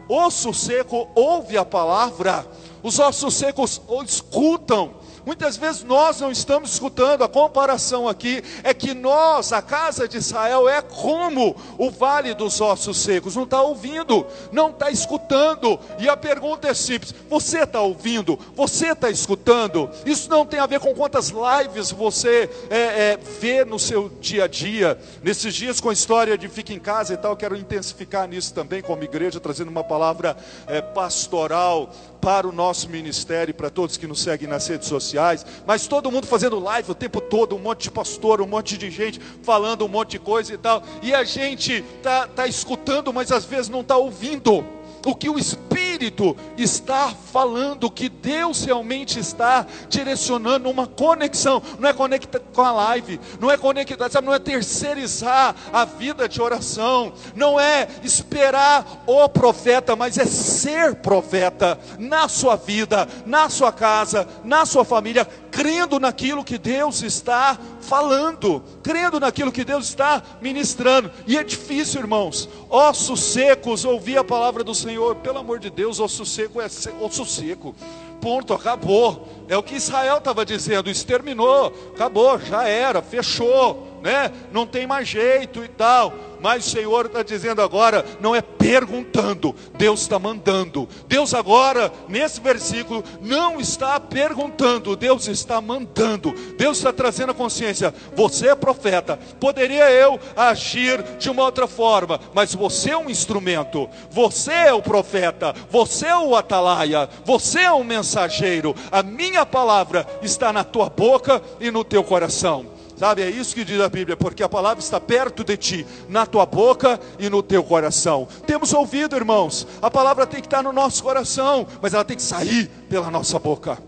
[0.07, 2.45] Osso seco ouve a palavra,
[2.83, 5.01] os ossos secos escutam.
[5.25, 10.17] Muitas vezes nós não estamos escutando, a comparação aqui é que nós, a casa de
[10.17, 16.09] Israel, é como o vale dos ossos secos, não está ouvindo, não está escutando, e
[16.09, 18.37] a pergunta é simples: você está ouvindo?
[18.55, 19.89] Você está escutando?
[20.05, 24.45] Isso não tem a ver com quantas lives você é, é, vê no seu dia
[24.45, 28.27] a dia, nesses dias com a história de fica em casa e tal, quero intensificar
[28.27, 31.91] nisso também como igreja, trazendo uma palavra é, pastoral
[32.21, 36.27] para o nosso ministério, para todos que nos seguem nas redes sociais, mas todo mundo
[36.27, 39.87] fazendo live o tempo todo, um monte de pastor, um monte de gente falando um
[39.87, 43.81] monte de coisa e tal, e a gente tá, tá escutando, mas às vezes não
[43.81, 44.63] está ouvindo
[45.03, 45.70] o que o Espírito
[46.01, 52.71] Espírito está falando, que Deus realmente está direcionando uma conexão, não é conectar com a
[52.71, 59.03] live, não é conectar, sabe, não é terceirizar a vida de oração, não é esperar
[59.05, 65.27] o profeta, mas é ser profeta na sua vida, na sua casa, na sua família,
[65.51, 71.11] crendo naquilo que Deus está falando, crendo naquilo que Deus está ministrando.
[71.27, 72.49] E é difícil, irmãos.
[72.69, 75.17] Ossos secos, ouvir a palavra do Senhor.
[75.17, 76.67] Pelo amor de Deus, osso seco é
[77.01, 77.75] osso seco.
[78.21, 79.27] Ponto, acabou.
[79.49, 84.31] É o que Israel estava dizendo, exterminou, acabou, já era, fechou, né?
[84.51, 86.13] Não tem mais jeito e tal.
[86.41, 90.89] Mas o Senhor está dizendo agora, não é perguntando, Deus está mandando.
[91.07, 96.33] Deus agora, nesse versículo, não está perguntando, Deus está mandando.
[96.57, 97.93] Deus está trazendo a consciência.
[98.15, 103.87] Você é profeta, poderia eu agir de uma outra forma, mas você é um instrumento,
[104.09, 108.75] você é o profeta, você é o atalaia, você é o mensageiro.
[108.91, 112.70] A minha palavra está na tua boca e no teu coração.
[113.01, 116.23] Sabe, é isso que diz a Bíblia, porque a palavra está perto de ti, na
[116.27, 118.27] tua boca e no teu coração.
[118.45, 122.21] Temos ouvido, irmãos, a palavra tem que estar no nosso coração, mas ela tem que
[122.21, 123.79] sair pela nossa boca.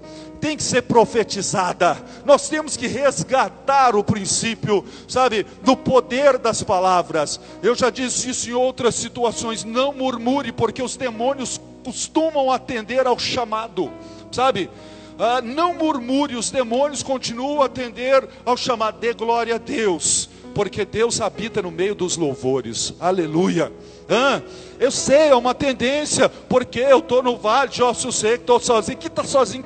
[0.42, 1.96] Tem que ser profetizada.
[2.26, 7.40] Nós temos que resgatar o princípio, sabe, do poder das palavras.
[7.62, 9.64] Eu já disse isso em outras situações.
[9.64, 13.92] Não murmure, porque os demônios costumam atender ao chamado,
[14.32, 14.72] sabe?
[15.24, 20.84] Ah, não murmure, os demônios continuam a atender ao chamado de glória a Deus, porque
[20.84, 23.72] Deus habita no meio dos louvores, aleluia.
[24.10, 24.42] Ah,
[24.78, 28.98] eu sei, é uma tendência, porque eu estou no vale de ossos secos, estou sozinho,
[28.98, 29.64] que está sozinho?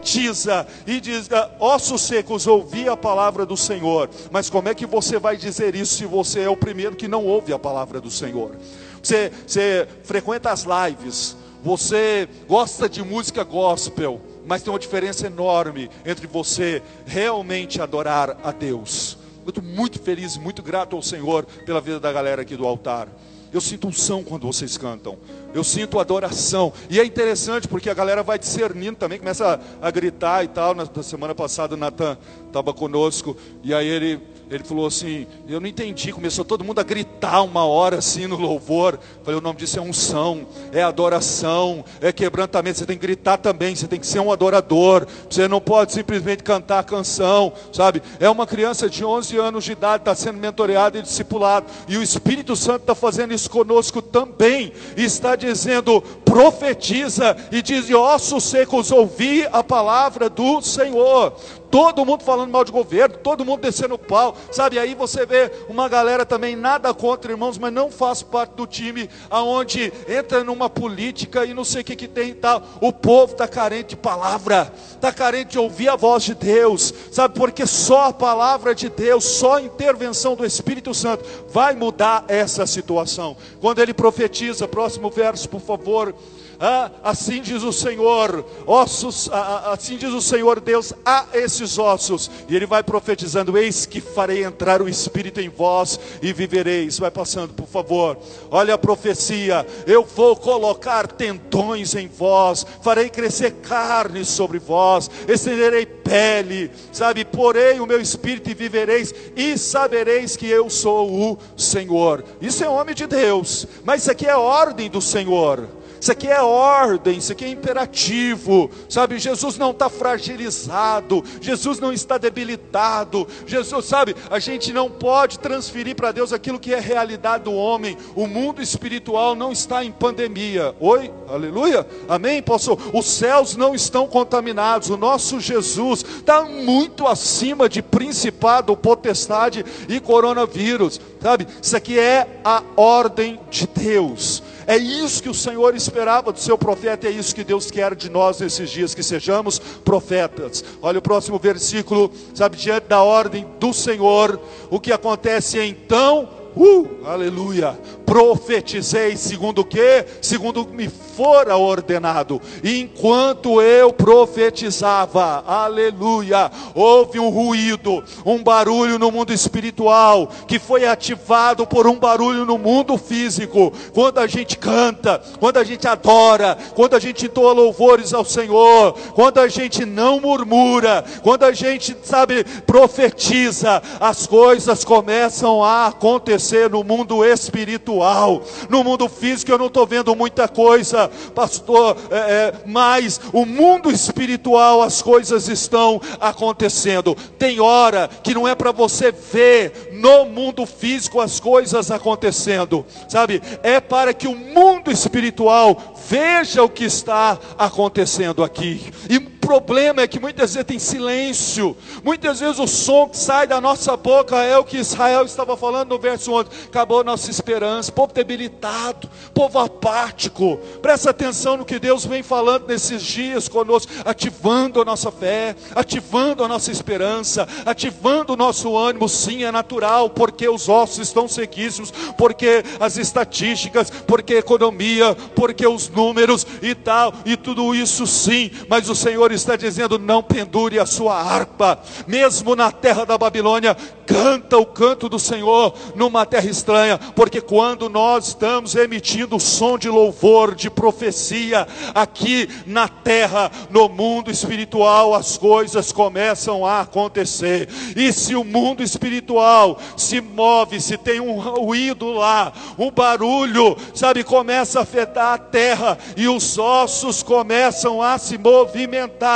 [0.00, 4.08] Tiza e diz: ah, ossos secos, ouvi a palavra do Senhor.
[4.30, 7.26] Mas como é que você vai dizer isso se você é o primeiro que não
[7.26, 8.56] ouve a palavra do Senhor?
[9.02, 15.90] Você, você frequenta as lives, você gosta de música gospel, mas tem uma diferença enorme
[16.04, 19.18] entre você realmente adorar a Deus.
[19.44, 23.08] Eu estou muito feliz, muito grato ao Senhor pela vida da galera aqui do altar.
[23.52, 25.18] Eu sinto unção quando vocês cantam.
[25.52, 26.72] Eu sinto adoração.
[26.88, 30.74] E é interessante porque a galera vai discernindo também, começa a, a gritar e tal.
[30.74, 33.36] Na, na semana passada o Natan estava conosco.
[33.64, 34.20] E aí ele
[34.50, 36.12] ele falou assim: Eu não entendi.
[36.12, 38.98] Começou todo mundo a gritar uma hora assim no louvor.
[39.22, 42.78] Falei: O nome disso é unção, é adoração, é quebrantamento.
[42.78, 43.76] Você tem que gritar também.
[43.76, 45.06] Você tem que ser um adorador.
[45.30, 48.02] Você não pode simplesmente cantar a canção, sabe?
[48.18, 51.66] É uma criança de 11 anos de idade, está sendo mentoreada e discipulado.
[51.86, 54.72] E o Espírito Santo está fazendo isso conosco também.
[54.96, 61.36] E está dizendo: profetiza e diz: ossos secos, ouvi a palavra do Senhor
[61.70, 64.78] todo mundo falando mal de governo, todo mundo descendo o pau, sabe?
[64.78, 69.08] Aí você vê uma galera também, nada contra irmãos, mas não faz parte do time
[69.30, 72.62] aonde entra numa política e não sei o que, que tem e tal.
[72.80, 77.38] O povo está carente de palavra, está carente de ouvir a voz de Deus, sabe?
[77.38, 82.66] Porque só a palavra de Deus, só a intervenção do Espírito Santo vai mudar essa
[82.66, 83.36] situação.
[83.60, 86.14] Quando ele profetiza, próximo verso, por favor.
[86.62, 91.78] Ah, assim diz o Senhor, ossos, ah, ah, assim diz o Senhor Deus a esses
[91.78, 96.98] ossos, e ele vai profetizando: Eis que farei entrar o Espírito em vós e vivereis.
[96.98, 98.18] Vai passando, por favor.
[98.50, 105.86] Olha a profecia: Eu vou colocar tendões em vós, farei crescer carne sobre vós, estenderei
[105.86, 107.24] pele, sabe?
[107.24, 112.22] Porei o meu espírito e vivereis, e sabereis que eu sou o Senhor.
[112.38, 115.79] Isso é homem de Deus, mas isso aqui é ordem do Senhor.
[116.00, 119.18] Isso aqui é ordem, isso aqui é imperativo, sabe?
[119.18, 124.16] Jesus não está fragilizado, Jesus não está debilitado, Jesus, sabe?
[124.30, 127.98] A gente não pode transferir para Deus aquilo que é realidade do homem.
[128.16, 130.74] O mundo espiritual não está em pandemia.
[130.80, 132.42] Oi, aleluia, amém?
[132.42, 132.78] Posso?
[132.94, 134.88] Os céus não estão contaminados.
[134.88, 141.46] O nosso Jesus está muito acima de principado, potestade e coronavírus, sabe?
[141.60, 144.42] Isso aqui é a ordem de Deus.
[144.70, 148.08] É isso que o Senhor esperava do seu profeta, é isso que Deus quer de
[148.08, 150.64] nós nesses dias, que sejamos profetas.
[150.80, 156.39] Olha o próximo versículo, sabe, diante da ordem do Senhor, o que acontece então?
[156.56, 157.78] Uh, aleluia
[158.10, 160.04] profetizei segundo o que?
[160.20, 162.42] Segundo me fora ordenado.
[162.64, 171.64] Enquanto eu profetizava, aleluia, houve um ruído, um barulho no mundo espiritual, que foi ativado
[171.64, 173.72] por um barulho no mundo físico.
[173.94, 178.94] Quando a gente canta, quando a gente adora, quando a gente entoa louvores ao Senhor,
[179.14, 186.39] quando a gente não murmura, quando a gente, sabe, profetiza, as coisas começam a acontecer
[186.40, 188.42] acontecer no mundo espiritual.
[188.68, 193.90] No mundo físico eu não estou vendo muita coisa, pastor, é, é, mas o mundo
[193.90, 197.14] espiritual as coisas estão acontecendo.
[197.38, 203.42] Tem hora que não é para você ver no mundo físico as coisas acontecendo, sabe?
[203.62, 208.90] É para que o mundo espiritual veja o que está acontecendo aqui.
[209.08, 213.60] E problema é que muitas vezes tem silêncio, muitas vezes o som que sai da
[213.60, 218.12] nossa boca é o que Israel estava falando no verso 11: acabou nossa esperança, povo
[218.12, 220.56] debilitado, povo apático.
[220.80, 226.44] Presta atenção no que Deus vem falando nesses dias conosco, ativando a nossa fé, ativando
[226.44, 229.08] a nossa esperança, ativando o nosso ânimo.
[229.08, 235.66] Sim, é natural, porque os ossos estão sequíssimos, porque as estatísticas, porque a economia, porque
[235.66, 240.78] os números e tal, e tudo isso sim, mas o Senhor está dizendo: não pendure
[240.78, 243.76] a sua harpa, mesmo na terra da Babilônia,
[244.10, 249.78] canta o canto do Senhor numa terra estranha, porque quando nós estamos emitindo o som
[249.78, 257.68] de louvor, de profecia, aqui na terra, no mundo espiritual, as coisas começam a acontecer,
[257.94, 264.24] e se o mundo espiritual se move, se tem um ruído lá, um barulho, sabe,
[264.24, 269.29] começa a afetar a terra, e os ossos começam a se movimentar,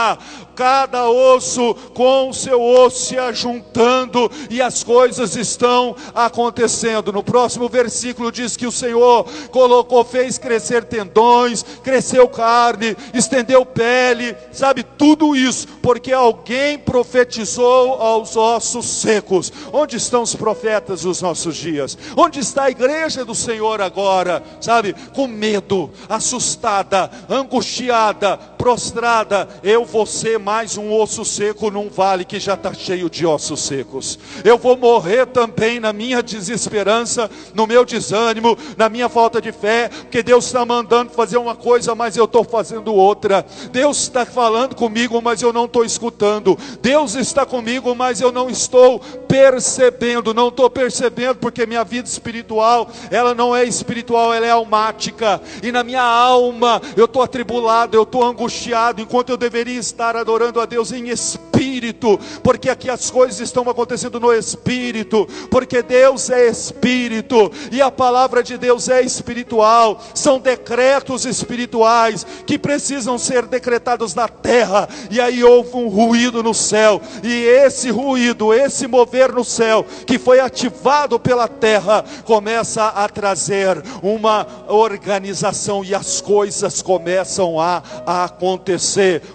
[0.55, 7.13] cada osso com o seu osso se ajuntando e as coisas estão acontecendo.
[7.13, 14.37] No próximo versículo diz que o Senhor colocou, fez crescer tendões, cresceu carne, estendeu pele,
[14.53, 19.53] sabe tudo isso, porque alguém profetizou aos ossos secos.
[19.73, 21.99] Onde estão os profetas dos nossos dias?
[22.17, 24.43] Onde está a igreja do Senhor agora?
[24.61, 29.47] Sabe, com medo, assustada, angustiada, prostrada.
[29.63, 33.61] Eu vou ser mais um osso seco num vale que já está cheio de ossos
[33.61, 34.19] secos.
[34.43, 39.91] Eu vou morrer também na minha desesperança, no meu desânimo, na minha falta de fé,
[39.91, 43.45] porque Deus está mandando fazer uma coisa, mas eu estou fazendo outra.
[43.71, 46.57] Deus está falando comigo, mas eu não estou escutando.
[46.81, 48.99] Deus está comigo, mas eu não estou
[49.29, 50.33] percebendo.
[50.33, 55.39] Não estou percebendo porque minha vida espiritual, ela não é espiritual, ela é almática.
[55.63, 58.54] E na minha alma eu estou atribulado, eu estou angustiado,
[59.01, 63.69] enquanto eu deveria estar adorando adorando a Deus em espírito, porque aqui as coisas estão
[63.69, 70.39] acontecendo no espírito, porque Deus é espírito e a palavra de Deus é espiritual, são
[70.39, 77.01] decretos espirituais que precisam ser decretados na terra, e aí houve um ruído no céu,
[77.23, 83.83] e esse ruído, esse mover no céu, que foi ativado pela terra, começa a trazer
[84.03, 88.44] uma organização e as coisas começam a, a acontecer,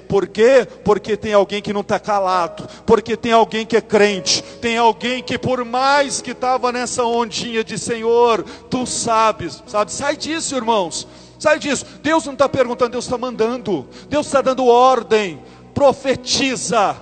[0.07, 0.68] por quê?
[0.84, 5.24] Porque tem alguém que não está calado, porque tem alguém que é crente, tem alguém
[5.24, 9.91] que por mais que estava nessa ondinha de Senhor, tu sabes, sabe?
[9.91, 11.07] Sai disso, irmãos.
[11.39, 11.86] Sai disso.
[12.03, 13.88] Deus não está perguntando, Deus está mandando.
[14.10, 15.41] Deus está dando ordem.
[15.74, 16.97] Profetiza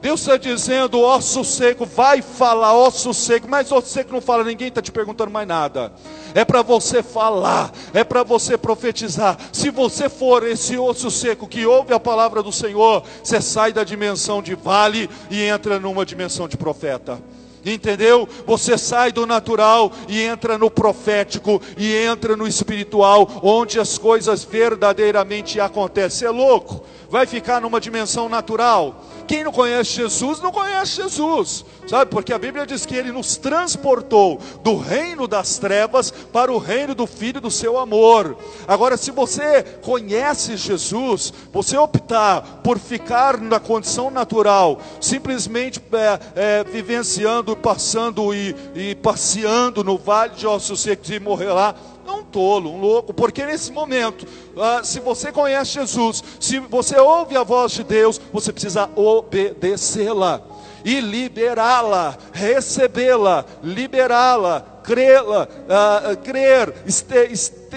[0.00, 4.68] Deus está dizendo, osso seco, vai falar, osso seco, mas osso seco não fala, ninguém
[4.68, 5.92] está te perguntando mais nada.
[6.34, 9.36] É para você falar, é para você profetizar.
[9.52, 13.84] Se você for esse osso seco que ouve a palavra do Senhor, você sai da
[13.84, 17.20] dimensão de vale e entra numa dimensão de profeta.
[17.62, 18.26] Entendeu?
[18.46, 24.44] Você sai do natural e entra no profético e entra no espiritual, onde as coisas
[24.44, 26.26] verdadeiramente acontecem.
[26.26, 26.82] É louco?
[27.10, 32.10] Vai ficar numa dimensão natural quem não conhece Jesus, não conhece Jesus, sabe?
[32.10, 36.96] Porque a Bíblia diz que ele nos transportou do reino das trevas para o reino
[36.96, 38.36] do Filho do seu amor.
[38.66, 46.64] Agora, se você conhece Jesus, você optar por ficar na condição natural, simplesmente é, é,
[46.64, 51.76] vivenciando, passando e, e passeando no vale de ossos secos e morrer lá,
[52.10, 56.98] é um tolo, um louco, porque nesse momento, ah, se você conhece Jesus, se você
[56.98, 60.42] ouve a voz de Deus, você precisa obedecê-la
[60.84, 67.76] e liberá-la, recebê-la, liberá-la, crê-la, uh, crer, este, este,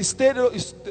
[0.00, 0.84] este,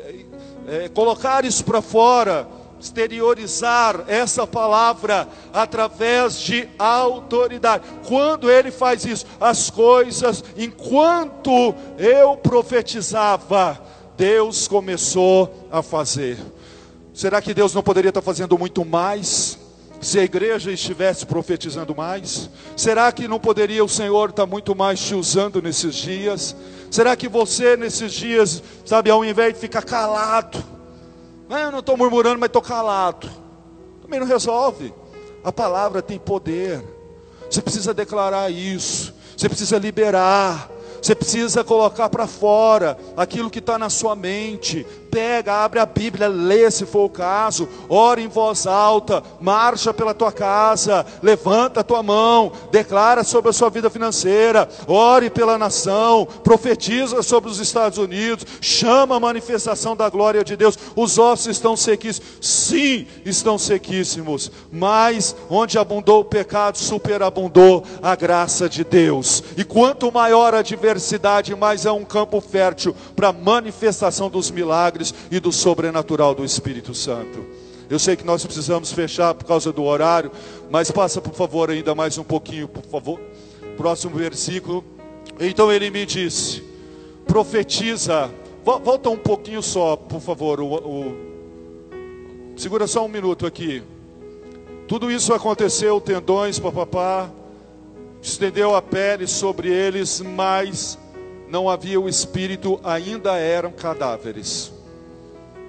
[0.67, 2.47] é, colocar isso para fora
[2.83, 7.85] exteriorizar essa palavra através de autoridade.
[8.05, 13.81] Quando ele faz isso, as coisas, enquanto eu profetizava,
[14.17, 16.37] Deus começou a fazer.
[17.13, 19.57] Será que Deus não poderia estar fazendo muito mais?
[20.01, 24.99] Se a igreja estivesse profetizando mais, será que não poderia o Senhor estar muito mais
[24.99, 26.53] te usando nesses dias?
[26.91, 30.61] Será que você nesses dias, sabe, ao invés de ficar calado,
[31.53, 33.29] ah, eu não estou murmurando, mas estou calado.
[34.01, 34.93] Também não resolve.
[35.43, 36.83] A palavra tem poder.
[37.49, 39.13] Você precisa declarar isso.
[39.37, 40.69] Você precisa liberar.
[41.01, 44.85] Você precisa colocar para fora aquilo que está na sua mente.
[45.13, 50.11] Pega, abre a Bíblia, lê se for o caso, ora em voz alta, marcha pela
[50.11, 56.27] tua casa, levanta a tua mão, declara sobre a sua vida financeira, ore pela nação,
[56.43, 60.79] profetiza sobre os Estados Unidos, chama a manifestação da glória de Deus.
[60.95, 68.67] Os ossos estão sequíssimos, sim, estão sequíssimos, mas onde abundou o pecado, superabundou a graça
[68.67, 69.43] de Deus.
[69.55, 75.02] E quanto maior a diversidade, mais é um campo fértil para a manifestação dos milagres
[75.31, 77.43] e do sobrenatural do Espírito Santo.
[77.89, 80.31] Eu sei que nós precisamos fechar por causa do horário,
[80.69, 83.19] mas passa por favor ainda mais um pouquinho, por favor.
[83.75, 84.83] Próximo versículo.
[85.39, 86.63] Então ele me disse:
[87.25, 88.29] profetiza.
[88.63, 90.59] Volta um pouquinho só, por favor.
[90.61, 91.15] O, o...
[92.55, 93.83] Segura só um minuto aqui.
[94.87, 97.29] Tudo isso aconteceu, tendões, papapá,
[98.21, 100.97] estendeu a pele sobre eles, mas
[101.47, 104.72] não havia o espírito, ainda eram cadáveres.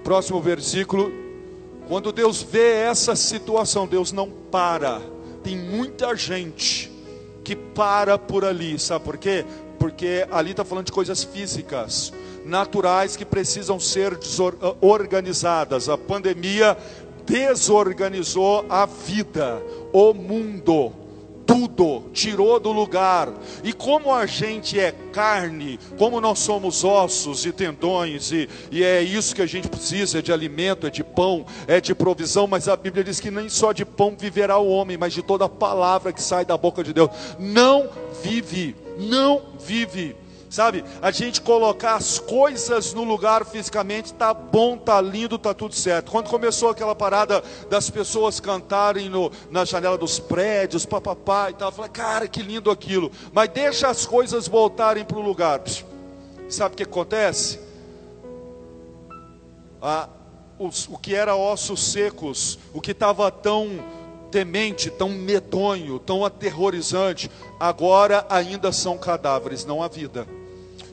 [0.04, 1.10] Próximo versículo.
[1.88, 5.00] Quando Deus vê essa situação, Deus não para.
[5.42, 6.92] Tem muita gente
[7.42, 9.44] que para por ali, sabe por quê?
[9.78, 12.12] Porque ali está falando de coisas físicas,
[12.44, 14.18] naturais que precisam ser
[14.80, 15.88] organizadas.
[15.88, 16.76] A pandemia
[17.26, 20.92] desorganizou a vida, o mundo,
[21.46, 23.28] tudo, tirou do lugar.
[23.62, 29.02] E como a gente é carne, como nós somos ossos e tendões, e, e é
[29.02, 32.46] isso que a gente precisa: é de alimento, é de pão, é de provisão.
[32.46, 35.48] Mas a Bíblia diz que nem só de pão viverá o homem, mas de toda
[35.48, 37.10] palavra que sai da boca de Deus.
[37.38, 37.88] Não
[38.22, 40.16] vive, não vive
[40.54, 40.84] sabe?
[41.02, 46.12] A gente colocar as coisas no lugar fisicamente, tá bom, tá lindo, tá tudo certo.
[46.12, 51.68] Quando começou aquela parada das pessoas cantarem no, na janela dos prédios, papapá e tal,
[51.68, 53.10] eu falei, cara, que lindo aquilo.
[53.32, 55.60] Mas deixa as coisas voltarem para o lugar.
[56.48, 57.58] Sabe o que acontece?
[59.82, 60.08] Ah,
[60.56, 63.82] os, o que era ossos secos, o que estava tão
[64.30, 67.28] temente, tão medonho, tão aterrorizante,
[67.58, 70.26] agora ainda são cadáveres, não há vida.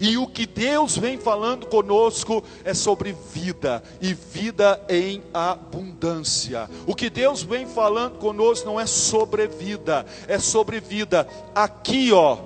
[0.01, 6.67] E o que Deus vem falando conosco é sobre vida e vida em abundância.
[6.87, 11.27] O que Deus vem falando conosco não é sobre vida, é sobre vida.
[11.53, 12.39] Aqui, ó,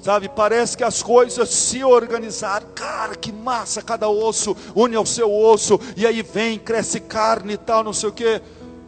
[0.00, 2.68] sabe, parece que as coisas se organizaram.
[2.76, 7.58] Cara, que massa, cada osso une ao seu osso e aí vem, cresce carne e
[7.58, 8.40] tal, não sei o que.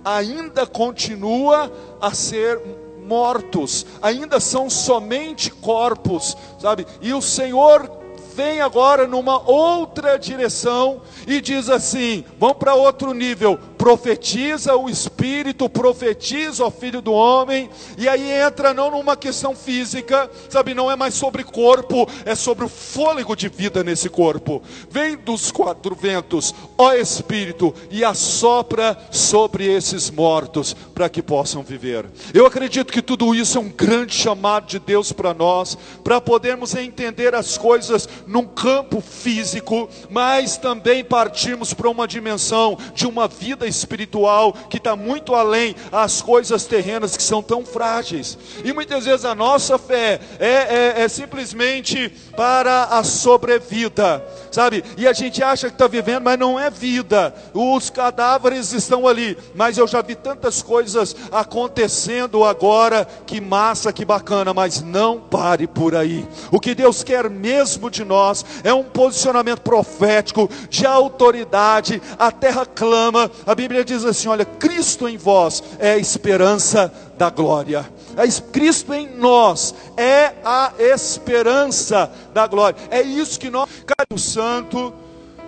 [0.05, 2.61] Ainda continua a ser
[3.05, 6.87] mortos, ainda são somente corpos, sabe?
[7.01, 8.02] E o Senhor
[8.35, 13.59] vem agora numa outra direção e diz assim: vamos para outro nível.
[13.83, 17.69] Profetiza o Espírito, profetiza o Filho do Homem,
[17.99, 22.65] e aí entra não numa questão física, sabe, não é mais sobre corpo, é sobre
[22.65, 24.63] o fôlego de vida nesse corpo.
[24.89, 32.07] Vem dos quatro ventos, ó Espírito, e assopra sobre esses mortos, para que possam viver.
[32.33, 36.73] Eu acredito que tudo isso é um grande chamado de Deus para nós, para podermos
[36.77, 43.72] entender as coisas num campo físico, mas também partirmos para uma dimensão de uma vida
[43.79, 48.39] espiritual que está muito além as coisas terrenas que são tão frágeis.
[48.65, 54.85] E muitas vezes a nossa fé é, é, é simplesmente para a sobrevida, sabe?
[54.97, 57.35] E a gente acha que está vivendo, mas não é vida.
[57.53, 64.05] Os cadáveres estão ali, mas eu já vi tantas coisas acontecendo agora, que massa, que
[64.05, 66.27] bacana, mas não pare por aí.
[66.51, 72.01] O que Deus quer mesmo de nós é um posicionamento profético de autoridade.
[72.19, 77.31] A terra clama, a Bíblia diz assim: olha, Cristo em vós é a esperança da
[77.31, 77.89] glória.
[78.17, 82.77] É Cristo em nós é a esperança da glória.
[82.91, 83.69] É isso que nós,
[84.13, 84.93] o Santo,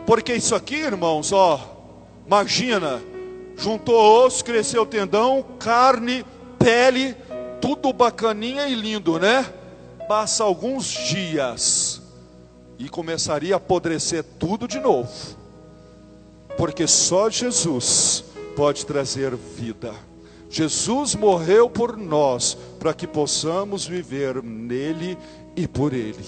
[0.06, 1.60] porque isso aqui, irmãos, ó,
[2.24, 3.02] imagina,
[3.56, 6.24] juntou osso, cresceu tendão, carne,
[6.56, 7.16] pele,
[7.60, 9.44] tudo bacaninha e lindo, né?
[10.06, 12.00] Passa alguns dias
[12.78, 15.10] e começaria a apodrecer tudo de novo,
[16.56, 18.24] porque só Jesus
[18.56, 19.94] pode trazer vida.
[20.50, 25.16] Jesus morreu por nós, para que possamos viver nele
[25.56, 26.24] e por ele.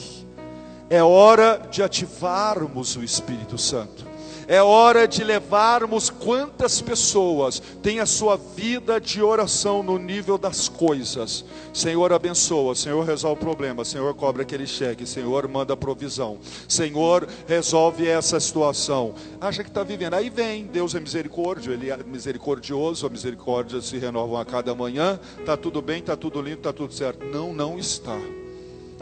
[0.88, 4.05] É hora de ativarmos o Espírito Santo.
[4.48, 10.68] É hora de levarmos quantas pessoas têm a sua vida de oração no nível das
[10.68, 11.44] coisas.
[11.74, 16.38] Senhor abençoa, Senhor resolve o problema, Senhor cobra aquele cheque, Senhor manda provisão,
[16.68, 19.14] Senhor resolve essa situação.
[19.40, 23.98] Acha que está vivendo, aí vem, Deus é misericórdia, Ele é misericordioso, a misericórdia se
[23.98, 27.26] renova a cada manhã, está tudo bem, está tudo lindo, está tudo certo.
[27.26, 28.16] Não, não está.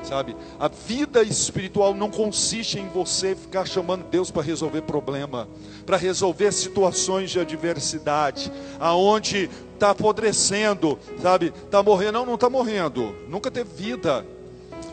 [0.05, 0.37] Sabe?
[0.59, 5.49] A vida espiritual não consiste em você ficar chamando Deus para resolver problema,
[5.85, 11.53] para resolver situações de adversidade, aonde está apodrecendo, sabe?
[11.65, 14.25] Está morrendo, não, não está morrendo, nunca teve vida.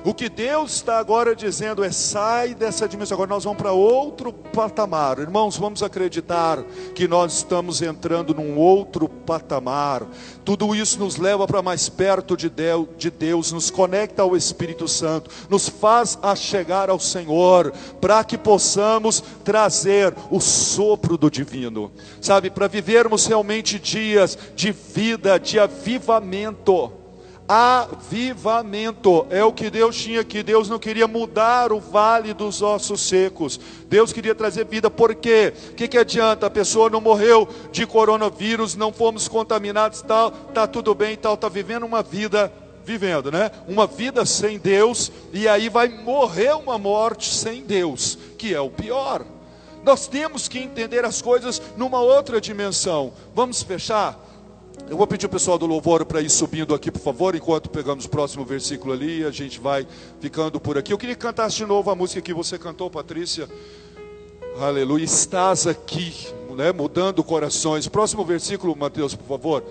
[0.04, 3.16] O que Deus está agora dizendo é: sai dessa dimensão.
[3.16, 5.20] Agora nós vamos para outro patamar.
[5.20, 6.64] Irmãos, vamos acreditar
[6.96, 10.04] que nós estamos entrando num outro patamar.
[10.44, 14.88] Tudo isso nos leva para mais perto de Deus, de Deus, nos conecta ao Espírito
[14.88, 17.72] Santo, nos faz a chegar ao Senhor,
[18.02, 25.40] para que possamos trazer o sopro do divino, sabe, para vivermos realmente dias de vida,
[25.40, 27.01] de avivamento
[27.52, 29.28] avivamento.
[29.30, 30.42] É o que Deus tinha aqui.
[30.42, 33.60] Deus não queria mudar o vale dos ossos secos.
[33.90, 34.90] Deus queria trazer vida.
[34.90, 35.54] Por quê?
[35.72, 36.46] O que, que adianta?
[36.46, 41.50] A pessoa não morreu de coronavírus, não fomos contaminados, tal, tá tudo bem, tal, tá
[41.50, 42.52] vivendo uma vida
[42.86, 43.52] vivendo, né?
[43.68, 48.70] Uma vida sem Deus e aí vai morrer uma morte sem Deus, que é o
[48.70, 49.24] pior.
[49.84, 53.12] Nós temos que entender as coisas numa outra dimensão.
[53.36, 54.18] Vamos fechar?
[54.90, 58.06] Eu vou pedir o pessoal do louvor para ir subindo aqui, por favor, enquanto pegamos
[58.06, 59.88] o próximo versículo ali, a gente vai
[60.20, 60.92] ficando por aqui.
[60.92, 63.48] Eu queria que cantasse de novo a música que você cantou, Patrícia.
[64.60, 65.06] Aleluia.
[65.06, 66.14] Estás aqui,
[66.56, 67.88] né, mudando corações.
[67.88, 69.64] Próximo versículo, Mateus, por favor.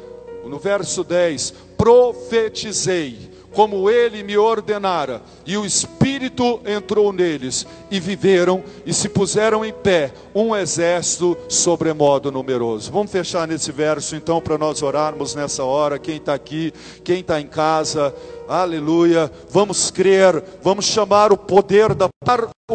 [0.45, 8.63] No verso 10: Profetizei como ele me ordenara, e o Espírito entrou neles, e viveram
[8.87, 12.93] e se puseram em pé, um exército sobremodo numeroso.
[12.93, 15.99] Vamos fechar nesse verso então para nós orarmos nessa hora.
[15.99, 16.73] Quem está aqui,
[17.03, 18.15] quem está em casa,
[18.49, 19.31] aleluia.
[19.51, 22.09] Vamos crer, vamos chamar o poder da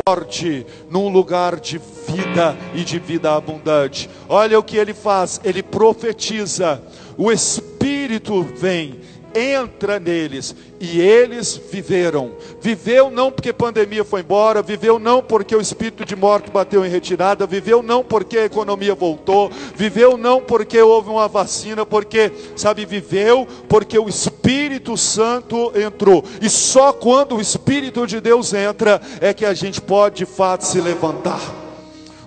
[0.07, 4.09] morte num lugar de vida e de vida abundante.
[4.27, 6.81] Olha o que ele faz, ele profetiza,
[7.17, 8.99] o Espírito vem
[9.35, 12.31] entra neles e eles viveram.
[12.61, 16.89] Viveu não porque pandemia foi embora, viveu não porque o espírito de morte bateu em
[16.89, 22.85] retirada, viveu não porque a economia voltou, viveu não porque houve uma vacina, porque, sabe,
[22.85, 26.23] viveu porque o Espírito Santo entrou.
[26.41, 30.63] E só quando o Espírito de Deus entra é que a gente pode de fato
[30.63, 31.64] se levantar.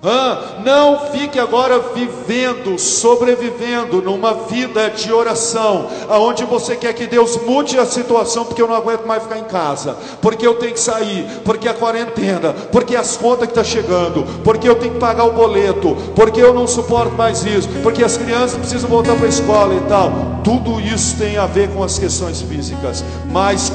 [0.01, 7.35] Ah, não fique agora vivendo, sobrevivendo numa vida de oração, aonde você quer que Deus
[7.45, 10.79] mude a situação, porque eu não aguento mais ficar em casa, porque eu tenho que
[10.79, 14.99] sair, porque a quarentena, porque as contas que estão tá chegando, porque eu tenho que
[14.99, 19.25] pagar o boleto, porque eu não suporto mais isso, porque as crianças precisam voltar para
[19.25, 20.39] a escola e tal.
[20.45, 23.69] Tudo isso tem a ver com as questões físicas, mas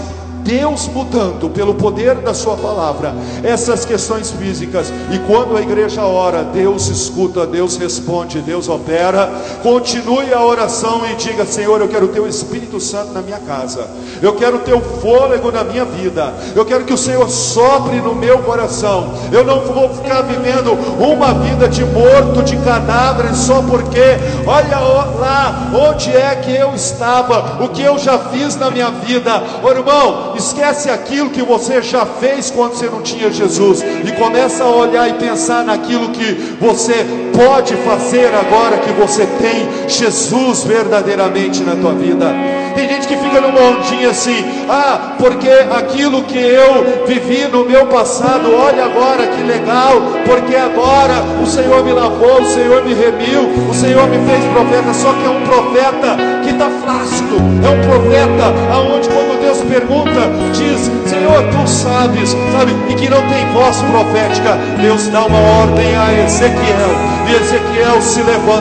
[0.44, 4.92] Deus mudando pelo poder da Sua palavra essas questões físicas.
[5.10, 9.30] E quando a igreja ora, Deus escuta, Deus responde, Deus opera.
[9.62, 13.88] Continue a oração e diga: Senhor, eu quero o Teu Espírito Santo na minha casa,
[14.20, 18.14] eu quero o Teu fôlego na minha vida, eu quero que o Senhor sopre no
[18.14, 19.14] meu coração.
[19.32, 25.70] Eu não vou ficar vivendo uma vida de morto, de cadáver, só porque, olha lá
[25.74, 30.33] onde é que eu estava, o que eu já fiz na minha vida, oh, irmão
[30.38, 35.08] esquece aquilo que você já fez quando você não tinha Jesus e começa a olhar
[35.08, 37.04] e pensar naquilo que você
[37.34, 42.26] pode fazer agora que você tem Jesus verdadeiramente na tua vida.
[42.74, 47.86] Tem gente que fica numa ondinha assim, ah, porque aquilo que eu vivi no meu
[47.86, 49.92] passado, olha agora que legal,
[50.26, 54.92] porque agora o Senhor me lavou, o Senhor me remiu, o Senhor me fez profeta,
[54.92, 60.23] só que é um profeta que está flácido, é um profeta aonde quando Deus pergunta,
[60.52, 65.96] diz, Senhor, tu sabes, sabe, e que não tem voz profética, Deus dá uma ordem
[65.96, 66.90] a Ezequiel,
[67.28, 68.44] e Ezequiel se levanta